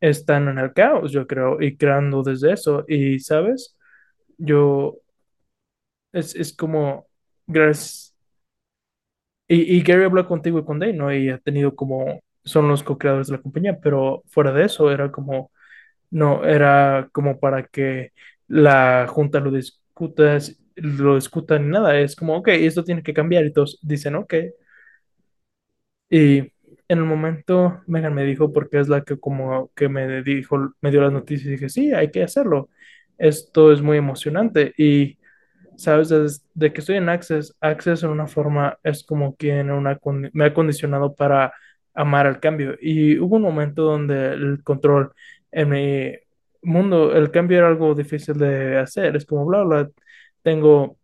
están 0.00 0.48
en 0.48 0.58
el 0.58 0.72
caos, 0.72 1.12
yo 1.12 1.26
creo, 1.26 1.60
y 1.62 1.76
creando 1.76 2.22
desde 2.22 2.52
eso. 2.52 2.84
Y, 2.88 3.18
¿sabes? 3.20 3.76
Yo, 4.38 4.98
es, 6.12 6.34
es 6.34 6.52
como, 6.54 7.06
gracias. 7.46 8.14
Y, 9.48 9.76
y 9.78 9.82
Gary 9.82 10.04
habló 10.04 10.26
contigo 10.26 10.58
y 10.58 10.64
con 10.64 10.78
Dave, 10.78 10.92
¿no? 10.92 11.14
Y 11.14 11.28
ha 11.30 11.38
tenido 11.38 11.74
como, 11.76 12.20
son 12.44 12.68
los 12.68 12.82
co-creadores 12.82 13.28
de 13.28 13.34
la 13.36 13.42
compañía, 13.42 13.78
pero 13.80 14.22
fuera 14.28 14.52
de 14.52 14.64
eso 14.64 14.90
era 14.90 15.10
como 15.12 15.50
No, 16.10 16.44
era 16.44 17.10
como 17.12 17.40
para 17.40 17.66
que 17.66 18.12
la 18.48 19.06
junta 19.08 19.40
lo 19.40 19.50
discuta, 19.52 20.38
lo 20.76 21.16
discuta 21.16 21.58
ni 21.58 21.68
nada. 21.70 21.98
Es 22.00 22.16
como, 22.16 22.36
ok, 22.38 22.48
esto 22.50 22.84
tiene 22.84 23.02
que 23.02 23.14
cambiar. 23.14 23.46
Y 23.46 23.52
todos 23.54 23.78
dicen, 23.82 24.16
ok. 24.16 24.34
Y 26.10 26.52
en 26.88 26.98
el 26.98 27.04
momento 27.04 27.82
Megan 27.86 28.14
me 28.14 28.24
dijo, 28.24 28.52
porque 28.52 28.80
es 28.80 28.88
la 28.88 29.02
que 29.02 29.18
como 29.18 29.70
que 29.74 29.88
me 29.88 30.22
dijo, 30.22 30.74
me 30.80 30.90
dio 30.90 31.02
las 31.02 31.12
noticias 31.12 31.46
y 31.48 31.50
dije, 31.52 31.68
sí, 31.68 31.92
hay 31.92 32.10
que 32.10 32.22
hacerlo. 32.22 32.70
Esto 33.18 33.72
es 33.72 33.82
muy 33.82 33.98
emocionante. 33.98 34.74
Y 34.78 35.18
Sabes, 35.76 36.08
desde 36.08 36.72
que 36.72 36.80
estoy 36.80 36.96
en 36.96 37.08
Access, 37.08 37.54
Access 37.60 38.02
en 38.02 38.10
una 38.10 38.26
forma 38.26 38.78
es 38.82 39.04
como 39.04 39.36
quien 39.36 39.68
me 40.32 40.44
ha 40.46 40.54
condicionado 40.54 41.14
para 41.14 41.52
amar 41.94 42.26
el 42.26 42.40
cambio. 42.40 42.76
Y 42.80 43.18
hubo 43.18 43.36
un 43.36 43.42
momento 43.42 43.82
donde 43.82 44.32
el 44.34 44.62
control 44.64 45.12
en 45.50 45.68
mi 45.68 46.12
mundo, 46.62 47.14
el 47.14 47.30
cambio 47.30 47.58
era 47.58 47.68
algo 47.68 47.94
difícil 47.94 48.38
de 48.38 48.78
hacer. 48.78 49.16
Es 49.16 49.26
como, 49.26 49.44
bla, 49.46 49.62
bla. 49.64 49.90
Tengo, 50.42 50.98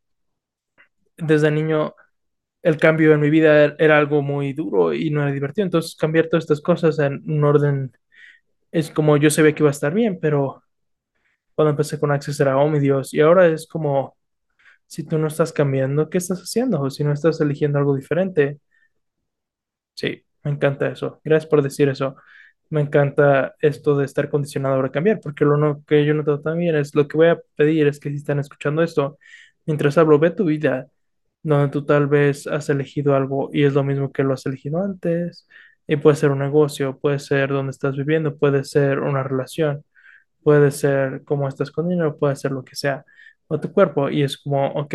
desde 1.16 1.50
niño, 1.50 1.94
el 2.62 2.76
cambio 2.78 3.12
en 3.14 3.20
mi 3.20 3.30
vida 3.30 3.64
er- 3.66 3.76
era 3.78 3.98
algo 3.98 4.22
muy 4.22 4.52
duro 4.52 4.92
y 4.94 5.10
no 5.10 5.22
era 5.22 5.32
divertido. 5.32 5.64
Entonces, 5.66 5.96
cambiar 5.96 6.28
todas 6.28 6.44
estas 6.44 6.60
cosas 6.60 6.98
en 6.98 7.22
un 7.30 7.44
orden 7.44 7.92
es 8.72 8.90
como 8.90 9.16
yo 9.18 9.30
sabía 9.30 9.54
que 9.54 9.62
iba 9.62 9.70
a 9.70 9.72
estar 9.72 9.94
bien, 9.94 10.18
pero 10.20 10.62
cuando 11.54 11.70
empecé 11.72 11.98
con 12.00 12.12
Access 12.12 12.40
era, 12.40 12.58
oh 12.58 12.68
mi 12.68 12.80
Dios, 12.80 13.14
y 13.14 13.20
ahora 13.20 13.46
es 13.48 13.66
como 13.68 14.16
si 14.86 15.04
tú 15.04 15.18
no 15.18 15.28
estás 15.28 15.52
cambiando, 15.52 16.10
¿qué 16.10 16.18
estás 16.18 16.40
haciendo? 16.42 16.80
O 16.82 16.90
si 16.90 17.04
no 17.04 17.12
estás 17.12 17.40
eligiendo 17.40 17.78
algo 17.78 17.96
diferente. 17.96 18.60
Sí, 19.94 20.24
me 20.44 20.50
encanta 20.52 20.88
eso. 20.88 21.20
Gracias 21.24 21.48
por 21.50 21.62
decir 21.62 21.88
eso. 21.88 22.16
Me 22.70 22.80
encanta 22.80 23.54
esto 23.60 23.96
de 23.96 24.04
estar 24.06 24.30
condicionado 24.30 24.76
ahora 24.76 24.88
a 24.88 24.92
cambiar, 24.92 25.20
porque 25.20 25.44
lo 25.44 25.56
no, 25.56 25.84
que 25.86 26.04
yo 26.06 26.14
noto 26.14 26.40
también 26.40 26.74
es 26.76 26.94
lo 26.94 27.06
que 27.06 27.16
voy 27.16 27.28
a 27.28 27.38
pedir 27.56 27.86
es 27.86 28.00
que 28.00 28.08
si 28.10 28.16
están 28.16 28.38
escuchando 28.38 28.82
esto, 28.82 29.18
mientras 29.66 29.98
hablo, 29.98 30.18
ve 30.18 30.30
tu 30.30 30.44
vida, 30.46 30.88
donde 31.42 31.68
tú 31.70 31.84
tal 31.84 32.06
vez 32.06 32.46
has 32.46 32.68
elegido 32.70 33.14
algo 33.16 33.50
y 33.52 33.64
es 33.64 33.74
lo 33.74 33.84
mismo 33.84 34.12
que 34.12 34.22
lo 34.22 34.34
has 34.34 34.46
elegido 34.46 34.82
antes, 34.82 35.46
y 35.86 35.96
puede 35.96 36.16
ser 36.16 36.30
un 36.30 36.38
negocio, 36.40 36.98
puede 36.98 37.18
ser 37.18 37.50
donde 37.50 37.70
estás 37.72 37.96
viviendo, 37.96 38.36
puede 38.36 38.64
ser 38.64 39.00
una 39.00 39.22
relación, 39.22 39.84
puede 40.42 40.70
ser 40.70 41.22
cómo 41.24 41.48
estás 41.48 41.70
con 41.70 41.88
dinero, 41.88 42.18
puede 42.18 42.36
ser 42.36 42.52
lo 42.52 42.64
que 42.64 42.76
sea, 42.76 43.04
o 43.48 43.60
tu 43.60 43.72
cuerpo, 43.72 44.10
y 44.10 44.22
es 44.22 44.38
como, 44.38 44.66
ok, 44.72 44.94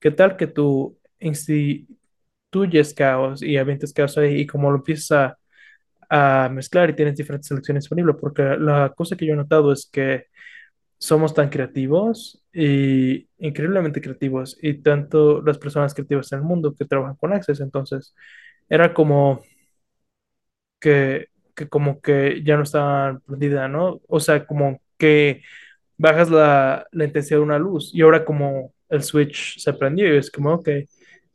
¿qué 0.00 0.10
tal 0.12 0.36
que 0.36 0.46
tú 0.46 0.98
instituyes 1.18 2.94
caos 2.94 3.42
y 3.42 3.56
avientes 3.56 3.92
caos 3.92 4.16
ahí 4.18 4.40
y 4.42 4.46
como 4.46 4.70
lo 4.70 4.78
empiezas 4.78 5.36
a, 6.10 6.44
a 6.44 6.48
mezclar 6.50 6.90
y 6.90 6.94
tienes 6.96 7.16
diferentes 7.16 7.48
selecciones 7.48 7.84
disponibles? 7.84 8.16
Porque 8.20 8.42
la 8.58 8.92
cosa 8.96 9.16
que 9.16 9.26
yo 9.26 9.34
he 9.34 9.36
notado 9.36 9.72
es 9.72 9.88
que 9.90 10.26
somos 10.98 11.34
tan 11.34 11.48
creativos 11.50 12.42
y 12.58 13.28
increíblemente 13.38 14.00
creativos, 14.00 14.58
y 14.62 14.82
tanto 14.82 15.42
las 15.42 15.58
personas 15.58 15.94
creativas 15.94 16.32
en 16.32 16.40
el 16.40 16.44
mundo 16.44 16.74
que 16.76 16.84
trabajan 16.86 17.16
con 17.16 17.32
Access, 17.32 17.60
entonces 17.60 18.14
era 18.68 18.94
como 18.94 19.42
que, 20.80 21.28
que 21.54 21.68
como 21.68 22.00
que 22.00 22.42
ya 22.44 22.56
no 22.56 22.62
estaban 22.62 23.20
prendida, 23.22 23.68
¿no? 23.68 24.00
O 24.08 24.20
sea, 24.20 24.46
como 24.46 24.80
que 24.98 25.42
bajas 25.98 26.30
la, 26.30 26.86
la 26.92 27.04
intensidad 27.04 27.38
de 27.38 27.44
una 27.44 27.58
luz 27.58 27.92
y 27.94 28.02
ahora 28.02 28.24
como 28.24 28.74
el 28.88 29.02
switch 29.02 29.58
se 29.60 29.72
prendió 29.74 30.14
y 30.14 30.18
es 30.18 30.30
como, 30.30 30.54
ok, 30.54 30.68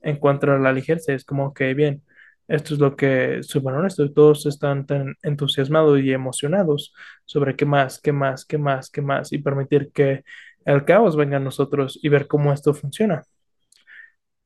encuentra 0.02 0.60
la 0.60 0.74
ligereza, 0.74 1.14
es 1.14 1.26
como, 1.26 1.48
ok, 1.48 1.62
bien, 1.76 2.04
esto 2.48 2.74
es 2.74 2.80
lo 2.80 2.96
que 2.96 3.44
supone 3.44 3.88
esto, 3.88 4.12
todos 4.14 4.46
están 4.46 4.86
tan 4.86 5.16
entusiasmados 5.24 6.00
y 6.02 6.12
emocionados 6.14 6.94
sobre 7.26 7.56
qué 7.56 7.66
más, 7.66 8.00
qué 8.02 8.12
más, 8.12 8.46
qué 8.46 8.58
más, 8.58 8.90
qué 8.90 9.02
más, 9.02 9.32
y 9.34 9.40
permitir 9.40 9.92
que 9.94 10.24
el 10.66 10.86
caos 10.86 11.16
venga 11.16 11.38
a 11.38 11.40
nosotros 11.40 12.00
y 12.02 12.10
ver 12.10 12.28
cómo 12.28 12.54
esto 12.54 12.74
funciona. 12.74 13.24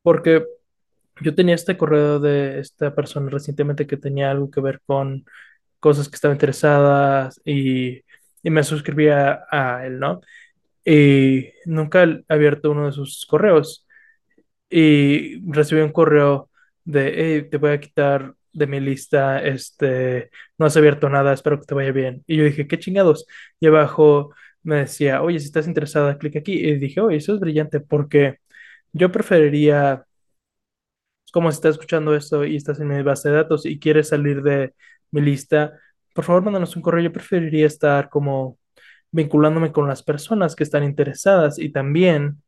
Porque 0.02 0.44
yo 1.20 1.34
tenía 1.34 1.54
este 1.54 1.76
correo 1.76 2.20
de 2.20 2.60
esta 2.60 2.94
persona 2.94 3.30
recientemente 3.30 3.86
que 3.86 3.96
tenía 3.96 4.30
algo 4.30 4.50
que 4.50 4.60
ver 4.60 4.80
con 4.86 5.24
cosas 5.80 6.08
que 6.08 6.16
estaba 6.16 6.34
interesadas 6.34 7.40
y, 7.44 8.02
y 8.42 8.50
me 8.50 8.62
suscribía 8.64 9.44
a 9.50 9.86
él, 9.86 9.98
¿no? 9.98 10.20
y 10.88 11.52
nunca 11.66 12.04
he 12.04 12.24
abierto 12.28 12.70
uno 12.70 12.86
de 12.86 12.92
sus 12.92 13.26
correos. 13.26 13.86
Y 14.70 15.40
recibí 15.50 15.80
un 15.82 15.92
correo 15.92 16.50
de, 16.84 17.14
hey, 17.16 17.48
te 17.50 17.58
voy 17.58 17.72
a 17.72 17.80
quitar 17.80 18.34
de 18.52 18.66
mi 18.66 18.80
lista, 18.80 19.42
este, 19.44 20.30
no 20.58 20.66
has 20.66 20.76
abierto 20.76 21.08
nada, 21.10 21.32
espero 21.32 21.60
que 21.60 21.66
te 21.66 21.74
vaya 21.74 21.92
bien. 21.92 22.24
Y 22.26 22.36
yo 22.38 22.44
dije, 22.44 22.66
qué 22.66 22.78
chingados. 22.78 23.26
Y 23.60 23.66
abajo 23.66 24.34
me 24.62 24.76
decía, 24.76 25.22
oye, 25.22 25.38
si 25.40 25.46
estás 25.46 25.66
interesada, 25.68 26.18
clic 26.18 26.36
aquí. 26.36 26.52
Y 26.54 26.76
dije, 26.78 27.00
oye, 27.00 27.16
eso 27.18 27.34
es 27.34 27.40
brillante 27.40 27.80
porque 27.80 28.38
yo 28.92 29.12
preferiría, 29.12 30.04
como 31.32 31.50
si 31.50 31.56
estás 31.56 31.72
escuchando 31.72 32.14
esto 32.14 32.44
y 32.44 32.56
estás 32.56 32.80
en 32.80 32.88
mi 32.88 33.02
base 33.02 33.28
de 33.30 33.36
datos 33.36 33.66
y 33.66 33.78
quieres 33.78 34.08
salir 34.08 34.42
de 34.42 34.74
mi 35.10 35.20
lista, 35.20 35.72
por 36.14 36.24
favor, 36.24 36.42
mándanos 36.44 36.74
un 36.76 36.82
correo. 36.82 37.04
Yo 37.04 37.12
preferiría 37.12 37.66
estar 37.66 38.08
como 38.08 38.58
vinculándome 39.10 39.72
con 39.72 39.88
las 39.88 40.02
personas 40.02 40.56
que 40.56 40.64
están 40.64 40.84
interesadas 40.84 41.58
y 41.58 41.70
también 41.72 42.42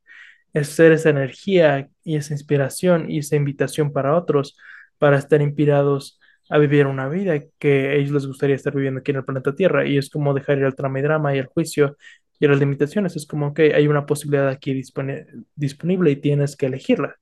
ser 0.64 0.92
esa 0.92 1.10
energía 1.10 1.90
y 2.04 2.16
esa 2.16 2.34
inspiración 2.34 3.10
y 3.10 3.20
esa 3.20 3.36
invitación 3.36 3.92
para 3.92 4.16
otros 4.16 4.58
para 4.98 5.18
estar 5.18 5.42
inspirados 5.42 6.19
a 6.50 6.58
vivir 6.58 6.86
una 6.86 7.08
vida 7.08 7.40
que 7.58 7.88
a 7.90 7.94
ellos 7.94 8.12
les 8.12 8.26
gustaría 8.26 8.56
estar 8.56 8.74
viviendo 8.74 9.00
aquí 9.00 9.12
en 9.12 9.18
el 9.18 9.24
planeta 9.24 9.54
Tierra 9.54 9.86
y 9.88 9.98
es 9.98 10.10
como 10.10 10.34
dejar 10.34 10.58
ir 10.58 10.64
al 10.66 10.74
trama 10.76 11.00
y 11.00 11.02
drama 11.02 11.34
y 11.36 11.38
al 11.40 11.46
juicio 11.46 11.96
y 12.40 12.46
a 12.46 12.50
las 12.50 12.60
limitaciones. 12.60 13.16
Es 13.16 13.26
como 13.26 13.54
que 13.54 13.74
hay 13.74 13.88
una 13.88 14.06
posibilidad 14.06 14.48
aquí 14.48 14.74
dispone- 14.74 15.26
disponible 15.56 16.10
y 16.12 16.16
tienes 16.16 16.56
que 16.56 16.66
elegirla. 16.66 17.16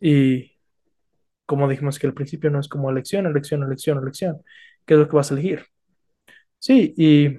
Y 0.00 0.56
como 1.46 1.68
dijimos 1.68 1.98
que 1.98 2.06
al 2.08 2.14
principio 2.14 2.50
no 2.50 2.60
es 2.60 2.68
como 2.68 2.90
elección, 2.90 3.26
elección, 3.26 3.62
elección, 3.64 3.98
elección. 3.98 4.42
¿Qué 4.86 4.94
es 4.94 5.00
lo 5.00 5.08
que 5.08 5.16
vas 5.16 5.30
a 5.30 5.34
elegir? 5.34 5.66
Sí, 6.58 6.94
y 6.98 7.38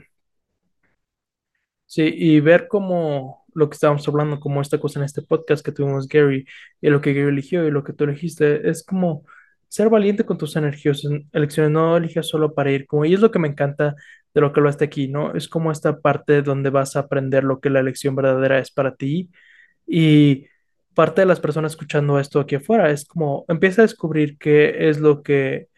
Sí, 1.86 2.04
y 2.16 2.40
ver 2.40 2.68
cómo 2.70 3.46
lo 3.54 3.70
que 3.70 3.74
estábamos 3.76 4.08
hablando, 4.08 4.40
como 4.40 4.62
esta 4.62 4.80
cosa 4.80 5.00
en 5.00 5.06
este 5.06 5.22
podcast 5.24 5.64
que 5.66 5.74
tuvimos 5.74 6.08
Gary 6.08 6.46
y 6.80 6.90
lo 6.90 7.02
que 7.02 7.14
Gary 7.14 7.28
eligió 7.30 7.68
y 7.68 7.72
lo 7.72 7.84
que 7.84 7.92
tú 7.94 8.06
elegiste, 8.06 8.70
es 8.70 8.84
como 8.86 9.26
ser 9.72 9.90
valiente 9.90 10.26
con 10.26 10.38
tus 10.38 10.56
energías, 10.58 11.04
elecciones, 11.34 11.72
no 11.72 11.98
elijas 11.98 12.28
solo 12.28 12.54
para 12.54 12.72
ir, 12.74 12.88
como, 12.88 13.06
y 13.06 13.14
es 13.14 13.22
lo 13.22 13.32
que 13.32 13.40
me 13.40 13.48
encanta 13.48 13.96
de 14.34 14.42
lo 14.42 14.54
que 14.54 14.62
lo 14.62 14.70
haste 14.70 14.86
aquí, 14.86 15.08
¿no? 15.08 15.34
Es 15.36 15.48
como 15.50 15.72
esta 15.72 16.02
parte 16.02 16.42
donde 16.42 16.70
vas 16.72 16.96
a 16.98 17.02
aprender 17.02 17.44
lo 17.46 17.62
que 17.62 17.70
la 17.70 17.80
elección 17.80 18.16
verdadera 18.16 18.60
es 18.60 18.72
para 18.72 18.96
ti 18.96 19.32
y 19.88 20.48
parte 20.94 21.22
de 21.22 21.28
las 21.28 21.40
personas 21.40 21.74
escuchando 21.74 22.20
esto 22.20 22.40
aquí 22.42 22.56
afuera 22.56 22.92
es 22.92 23.06
como 23.06 23.46
empieza 23.48 23.82
a 23.82 23.86
descubrir 23.88 24.38
qué 24.38 24.90
es 24.90 25.00
lo 25.00 25.24
que 25.24 25.70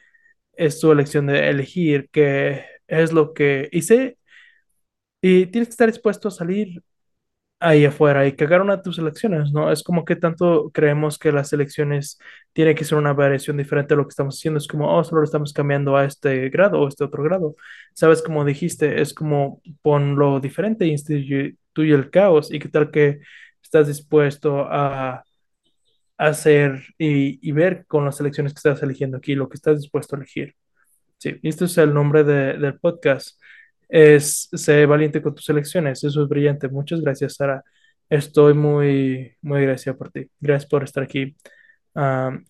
es 0.54 0.80
tu 0.80 0.92
elección 0.92 1.28
de 1.28 1.50
elegir, 1.50 2.10
qué 2.12 2.66
es 2.88 3.14
lo 3.14 3.34
que 3.34 3.70
hice 3.72 4.18
y 5.22 5.48
tienes 5.48 5.70
que 5.70 5.74
estar 5.74 5.90
dispuesto 5.92 6.28
a 6.28 6.32
salir 6.32 6.84
ahí 7.64 7.86
afuera 7.86 8.28
y 8.28 8.36
cagar 8.36 8.62
una 8.62 8.78
de 8.78 8.84
tus 8.84 9.00
elecciones, 9.00 9.52
¿no? 9.54 9.72
Es 9.72 9.84
como 9.84 10.06
que 10.06 10.16
tanto 10.18 10.70
creemos 10.74 11.18
que 11.20 11.32
las 11.32 11.54
elecciones 11.54 12.20
tienen 12.54 12.76
que 12.76 12.86
ser 12.86 12.98
una 12.98 13.14
variación 13.14 13.58
diferente 13.58 13.94
de 13.94 13.98
lo 13.98 14.04
que 14.06 14.10
estamos 14.12 14.38
haciendo. 14.38 14.58
Es 14.60 14.68
como, 14.68 14.96
oh, 14.96 15.04
solo 15.04 15.22
lo 15.22 15.26
estamos 15.26 15.54
cambiando 15.54 15.96
a 15.98 16.06
este 16.06 16.50
grado 16.50 16.80
o 16.82 16.88
este 16.88 17.04
otro 17.06 17.24
grado. 17.24 17.56
¿Sabes? 17.94 18.22
Como 18.22 18.46
dijiste, 18.46 19.02
es 19.02 19.14
como 19.14 19.62
ponlo 19.82 20.40
diferente 20.40 20.86
instituye 20.88 21.58
el 21.76 22.10
caos. 22.12 22.52
¿Y 22.54 22.60
qué 22.60 22.70
tal 22.70 22.92
que 22.92 23.20
estás 23.64 23.88
dispuesto 23.88 24.68
a 24.70 25.24
hacer 26.18 26.84
y, 26.98 27.40
y 27.48 27.52
ver 27.52 27.86
con 27.88 28.06
las 28.06 28.20
elecciones 28.20 28.54
que 28.54 28.58
estás 28.60 28.84
eligiendo 28.84 29.18
aquí, 29.18 29.36
lo 29.36 29.50
que 29.50 29.56
estás 29.56 29.80
dispuesto 29.82 30.16
a 30.16 30.20
elegir? 30.20 30.56
Sí, 31.18 31.40
este 31.44 31.66
es 31.66 31.78
el 31.78 31.94
nombre 31.94 32.24
de- 32.24 32.58
del 32.58 32.80
podcast. 32.80 33.40
Es 33.90 34.50
Sé 34.54 34.86
valiente 34.86 35.22
con 35.22 35.36
tus 35.36 35.50
elecciones. 35.50 36.04
Eso 36.04 36.24
es 36.24 36.30
brillante. 36.30 36.68
Muchas 36.70 37.02
gracias, 37.02 37.36
Sara. 37.36 37.64
Estoy 38.10 38.54
muy, 38.54 39.36
muy 39.42 39.60
agradecido 39.60 39.98
por 39.98 40.12
ti. 40.12 40.30
Gracias 40.40 40.70
por 40.70 40.84
estar 40.84 41.04
aquí. 41.04 41.36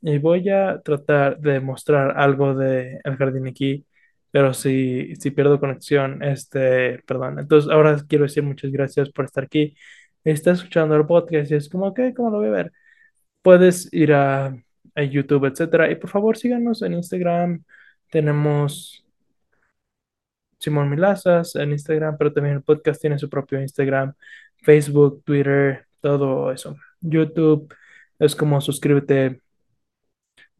Y 0.02 0.18
voy 0.20 0.50
a 0.50 0.82
tratar 0.82 1.40
de 1.40 1.60
mostrar 1.60 2.18
algo 2.18 2.56
de 2.56 3.00
el 3.04 3.18
jardín 3.18 3.48
aquí, 3.48 3.86
pero 4.32 4.54
si, 4.54 5.16
si 5.18 5.32
pierdo 5.32 5.60
conexión, 5.60 6.24
este, 6.24 7.00
perdón. 7.06 7.40
Entonces, 7.40 7.72
ahora 7.72 7.98
quiero 8.08 8.24
decir 8.26 8.44
muchas 8.44 8.72
gracias 8.72 9.10
por 9.12 9.26
estar 9.26 9.44
aquí. 9.46 9.76
Estás 10.24 10.60
escuchando 10.60 10.96
el 10.96 11.06
podcast 11.06 11.52
y 11.52 11.56
es 11.56 11.70
como, 11.70 11.88
ok, 11.88 12.00
¿cómo 12.16 12.30
lo 12.32 12.38
voy 12.40 12.48
a 12.48 12.52
ver? 12.52 12.72
Puedes 13.42 13.92
ir 13.94 14.14
a, 14.14 14.56
a 14.96 15.04
YouTube, 15.04 15.46
etcétera. 15.46 15.92
Y 15.92 15.96
por 15.96 16.10
favor, 16.10 16.38
síganos 16.38 16.82
en 16.82 16.94
Instagram. 16.94 17.64
Tenemos 18.10 19.03
Simón 20.64 20.90
Milazas 20.90 21.56
en 21.56 21.72
Instagram, 21.74 22.18
pero 22.18 22.32
también 22.32 22.56
el 22.56 22.64
podcast 22.64 23.02
tiene 23.02 23.20
su 23.20 23.30
propio 23.30 23.60
Instagram, 23.62 24.14
Facebook, 24.62 25.22
Twitter, 25.26 25.86
todo 26.00 26.52
eso. 26.54 26.78
YouTube 27.02 27.74
es 28.18 28.34
como 28.34 28.62
suscríbete 28.62 29.42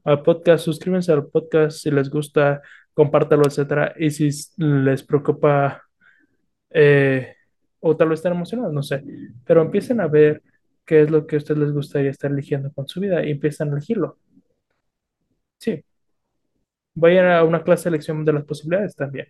al 0.04 0.22
podcast, 0.22 0.66
suscríbanse 0.66 1.14
al 1.14 1.28
podcast 1.28 1.78
si 1.80 1.90
les 1.90 2.10
gusta, 2.10 2.62
compártelo, 2.94 3.44
etcétera. 3.46 3.94
Y 3.98 4.12
si 4.12 4.30
les 4.58 5.04
preocupa 5.04 5.82
eh, 6.70 7.36
o 7.80 7.96
tal 7.96 8.10
vez 8.10 8.20
están 8.20 8.34
emocionados, 8.34 8.74
no 8.74 8.84
sé, 8.84 9.04
pero 9.46 9.62
empiecen 9.62 10.02
a 10.02 10.08
ver 10.08 10.44
qué 10.86 11.04
es 11.04 11.12
lo 11.12 11.26
que 11.26 11.38
a 11.38 11.40
ustedes 11.40 11.60
les 11.62 11.72
gustaría 11.72 12.12
estar 12.12 12.30
eligiendo 12.32 12.72
con 12.74 12.88
su 12.88 13.00
vida 13.00 13.26
y 13.26 13.32
empiezan 13.32 13.70
a 13.70 13.74
elegirlo. 13.74 14.18
Sí, 15.60 15.84
vayan 16.96 17.28
a 17.32 17.44
una 17.44 17.64
clase 17.64 17.86
de 17.86 17.96
elección 17.96 18.26
de 18.26 18.34
las 18.34 18.44
posibilidades 18.46 18.96
también. 18.96 19.28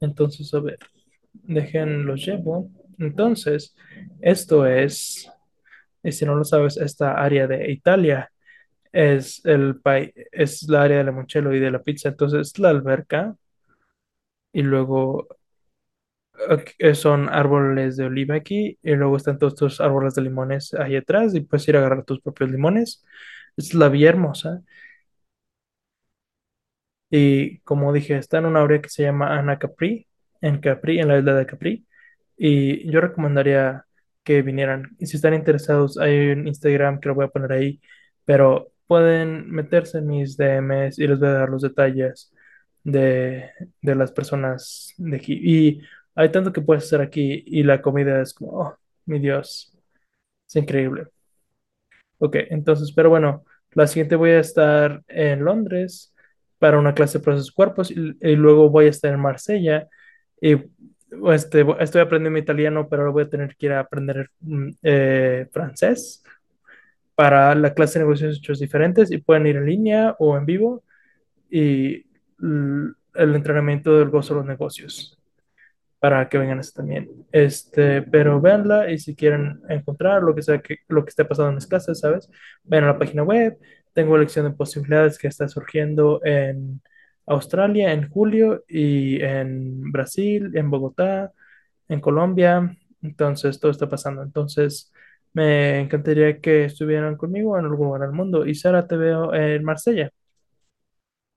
Entonces, 0.00 0.52
a 0.54 0.60
ver, 0.60 0.78
dejen 1.32 2.06
los 2.06 2.24
llevo. 2.26 2.70
Entonces, 2.98 3.74
esto 4.20 4.66
es, 4.66 5.30
y 6.02 6.12
si 6.12 6.24
no 6.26 6.34
lo 6.36 6.44
sabes, 6.44 6.76
esta 6.78 7.14
área 7.22 7.46
de 7.46 7.70
Italia 7.72 8.30
es 8.92 9.44
el 9.46 9.80
país, 9.80 10.12
es 10.32 10.64
la 10.68 10.82
área 10.84 10.98
del 10.98 11.06
limoncello 11.08 11.54
y 11.54 11.60
de 11.60 11.70
la 11.72 11.82
pizza. 11.82 12.10
Entonces, 12.10 12.58
la 12.58 12.70
alberca 12.70 13.36
y 14.52 14.62
luego 14.62 15.28
eh, 16.78 16.94
son 16.94 17.28
árboles 17.28 17.96
de 17.96 18.04
oliva 18.04 18.34
aquí 18.34 18.78
y 18.82 18.92
luego 18.94 19.16
están 19.16 19.38
todos 19.38 19.54
estos 19.54 19.80
árboles 19.80 20.14
de 20.14 20.22
limones 20.22 20.74
ahí 20.74 20.96
atrás 20.96 21.34
y 21.34 21.40
puedes 21.40 21.68
ir 21.68 21.76
a 21.76 21.80
agarrar 21.80 22.04
tus 22.04 22.20
propios 22.20 22.50
limones. 22.50 23.04
Es 23.56 23.74
la 23.74 23.88
vía 23.88 24.08
hermosa. 24.10 24.62
Y 27.10 27.60
como 27.60 27.92
dije, 27.92 28.16
está 28.16 28.38
en 28.38 28.46
una 28.46 28.62
área 28.62 28.80
que 28.80 28.88
se 28.88 29.02
llama 29.02 29.38
Ana 29.38 29.58
Capri, 29.58 30.06
en 30.40 30.60
Capri, 30.60 31.00
en 31.00 31.08
la 31.08 31.18
isla 31.18 31.34
de 31.34 31.46
Capri. 31.46 31.86
Y 32.36 32.90
yo 32.90 33.00
recomendaría 33.00 33.86
que 34.24 34.42
vinieran. 34.42 34.96
Y 34.98 35.06
si 35.06 35.16
están 35.16 35.34
interesados, 35.34 35.98
hay 35.98 36.30
un 36.30 36.46
Instagram 36.48 37.00
que 37.00 37.08
lo 37.08 37.14
voy 37.16 37.26
a 37.26 37.28
poner 37.28 37.52
ahí, 37.52 37.80
pero 38.24 38.72
pueden 38.86 39.50
meterse 39.50 39.98
en 39.98 40.06
mis 40.06 40.36
DMs 40.36 40.98
y 40.98 41.06
les 41.06 41.18
voy 41.20 41.28
a 41.28 41.32
dar 41.32 41.50
los 41.50 41.62
detalles 41.62 42.32
de, 42.84 43.50
de 43.82 43.94
las 43.94 44.12
personas 44.12 44.94
de 44.98 45.16
aquí. 45.16 45.40
Y 45.42 45.82
hay 46.14 46.30
tanto 46.30 46.52
que 46.52 46.60
puedes 46.62 46.84
hacer 46.84 47.00
aquí 47.00 47.42
y 47.46 47.62
la 47.62 47.82
comida 47.82 48.20
es 48.22 48.34
como, 48.34 48.52
oh, 48.52 48.78
mi 49.06 49.18
Dios, 49.18 49.76
es 50.48 50.56
increíble. 50.56 51.06
Ok, 52.18 52.36
entonces, 52.50 52.92
pero 52.92 53.10
bueno, 53.10 53.44
la 53.72 53.86
siguiente 53.86 54.16
voy 54.16 54.30
a 54.30 54.40
estar 54.40 55.02
en 55.08 55.44
Londres 55.44 56.09
para 56.60 56.78
una 56.78 56.94
clase 56.94 57.18
de 57.18 57.24
procesos 57.24 57.50
cuerpos 57.50 57.90
y, 57.90 58.16
y 58.20 58.36
luego 58.36 58.70
voy 58.70 58.86
a 58.86 58.90
estar 58.90 59.12
en 59.12 59.18
Marsella 59.18 59.88
y 60.40 60.56
este, 61.32 61.66
estoy 61.80 62.00
aprendiendo 62.00 62.38
italiano, 62.38 62.88
pero 62.88 63.02
ahora 63.02 63.12
voy 63.12 63.22
a 63.24 63.28
tener 63.28 63.56
que 63.56 63.66
ir 63.66 63.72
a 63.72 63.80
aprender 63.80 64.30
mm, 64.40 64.68
eh, 64.82 65.48
francés 65.52 66.22
para 67.14 67.54
la 67.54 67.74
clase 67.74 67.98
de 67.98 68.04
negocios 68.04 68.38
hechos 68.38 68.60
diferentes 68.60 69.10
y 69.10 69.18
pueden 69.18 69.46
ir 69.46 69.56
en 69.56 69.66
línea 69.66 70.16
o 70.18 70.36
en 70.36 70.46
vivo 70.46 70.84
y 71.50 72.06
el 72.40 73.34
entrenamiento 73.34 73.98
del 73.98 74.08
gozo 74.08 74.34
de 74.34 74.40
los 74.40 74.46
negocios 74.46 75.18
para 75.98 76.26
que 76.28 76.38
vengan 76.38 76.60
eso 76.60 76.72
también. 76.76 77.10
Este, 77.30 78.00
pero 78.02 78.40
véanla 78.40 78.90
y 78.90 78.98
si 78.98 79.14
quieren 79.14 79.60
encontrar 79.68 80.22
lo 80.22 80.34
que 80.34 80.42
sea 80.42 80.60
que 80.60 80.78
lo 80.88 81.04
que 81.04 81.10
esté 81.10 81.26
pasando 81.26 81.50
en 81.50 81.56
las 81.56 81.66
clases, 81.66 82.00
¿sabes? 82.00 82.30
Ven 82.64 82.84
a 82.84 82.88
la 82.88 82.98
página 82.98 83.22
web. 83.22 83.58
Tengo 83.92 84.18
lección 84.18 84.46
de 84.46 84.56
posibilidades 84.56 85.18
que 85.18 85.28
está 85.28 85.48
surgiendo 85.48 86.20
en 86.24 86.80
Australia 87.26 87.92
en 87.92 88.08
julio 88.10 88.64
y 88.68 89.22
en 89.22 89.92
Brasil, 89.92 90.50
en 90.56 90.70
Bogotá, 90.70 91.32
en 91.88 92.00
Colombia. 92.00 92.76
Entonces, 93.02 93.60
todo 93.60 93.70
está 93.72 93.88
pasando. 93.88 94.22
Entonces, 94.22 94.92
me 95.32 95.80
encantaría 95.80 96.40
que 96.40 96.64
estuvieran 96.66 97.16
conmigo 97.16 97.58
en 97.58 97.66
algún 97.66 97.86
lugar 97.88 98.02
del 98.02 98.12
mundo. 98.12 98.46
Y 98.46 98.54
Sara, 98.54 98.86
te 98.86 98.96
veo 98.96 99.34
en 99.34 99.64
Marsella. 99.64 100.10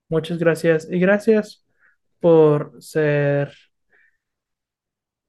Muchas 0.09 0.37
gracias 0.37 0.87
y 0.89 0.99
gracias 0.99 1.65
por 2.19 2.81
ser 2.81 3.51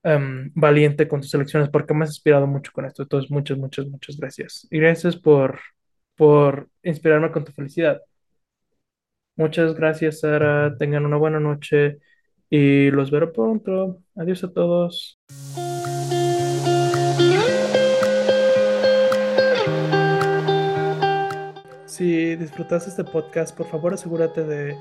em, 0.03 0.51
valiente 0.55 1.09
con 1.09 1.21
tus 1.21 1.35
elecciones 1.35 1.69
porque 1.71 1.95
me 1.95 2.05
has 2.05 2.11
inspirado 2.11 2.47
mucho 2.47 2.73
con 2.73 2.85
esto. 2.85 3.03
Entonces, 3.03 3.31
muchas, 3.31 3.59
muchas, 3.59 3.87
muchas 3.87 4.17
gracias. 4.17 4.67
Y 4.71 4.79
gracias 4.79 5.17
por, 5.17 5.59
por 6.17 6.69
inspirarme 6.83 7.31
con 7.31 7.45
tu 7.45 7.53
felicidad. 7.53 8.01
Muchas 9.37 9.75
gracias, 9.75 10.21
Sara. 10.21 10.77
Tengan 10.79 11.05
una 11.07 11.17
buena 11.17 11.41
noche 11.41 11.99
y 12.51 12.91
los 12.91 13.11
veré 13.11 13.27
pronto. 13.29 14.01
Adiós 14.15 14.45
a 14.45 14.53
todos. 14.53 15.19
Si 21.87 22.37
disfrutaste 22.37 22.91
este 22.91 23.05
podcast, 23.05 23.57
por 23.57 23.67
favor 23.69 23.95
asegúrate 23.95 24.45
de 24.45 24.77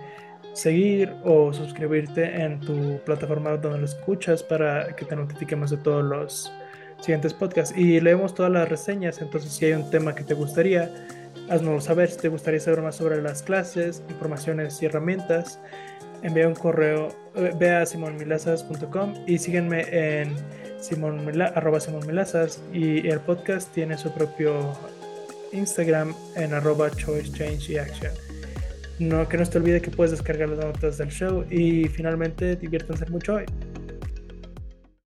seguir 0.53 1.13
o 1.23 1.51
suscribirte 1.53 2.41
en 2.43 2.59
tu 2.59 2.99
plataforma 3.05 3.57
donde 3.57 3.79
lo 3.79 3.85
escuchas 3.85 4.43
para 4.43 4.95
que 4.95 5.05
te 5.05 5.15
notifiquemos 5.15 5.71
de 5.71 5.77
todos 5.77 6.03
los 6.03 6.51
siguientes 6.99 7.33
podcasts. 7.33 7.77
Y 7.77 7.99
leemos 7.99 8.33
todas 8.33 8.51
las 8.51 8.69
reseñas, 8.69 9.21
entonces 9.21 9.51
si 9.51 9.65
hay 9.65 9.73
un 9.73 9.89
tema 9.89 10.15
que 10.15 10.23
te 10.23 10.33
gustaría, 10.33 10.91
haznoslo 11.49 11.81
saber. 11.81 12.09
Si 12.09 12.17
te 12.17 12.27
gustaría 12.29 12.59
saber 12.59 12.81
más 12.81 12.95
sobre 12.95 13.21
las 13.21 13.43
clases, 13.43 14.03
informaciones 14.09 14.81
y 14.81 14.85
herramientas, 14.85 15.59
envía 16.21 16.47
un 16.47 16.55
correo, 16.55 17.09
eh, 17.35 17.51
ve 17.57 17.71
a 17.71 17.85
simonmilazas.com 17.85 19.13
y 19.27 19.37
síguenme 19.37 19.85
en 19.91 20.35
simonmilazas 20.79 22.61
y 22.73 23.07
el 23.07 23.19
podcast 23.19 23.73
tiene 23.73 23.97
su 23.97 24.11
propio 24.13 24.73
Instagram 25.51 26.13
en 26.35 26.53
arroba 26.53 26.89
choice, 26.91 27.31
change 27.31 27.69
y 27.69 27.77
action. 27.77 28.11
No, 28.99 29.27
que 29.27 29.37
no 29.37 29.45
se 29.45 29.51
te 29.51 29.57
olvide 29.57 29.81
que 29.81 29.91
puedes 29.91 30.11
descargar 30.11 30.49
las 30.49 30.59
notas 30.65 30.97
del 30.97 31.09
show 31.09 31.45
y 31.49 31.87
finalmente 31.87 32.55
diviértanse 32.55 33.05
mucho 33.07 33.35
hoy. 33.35 33.45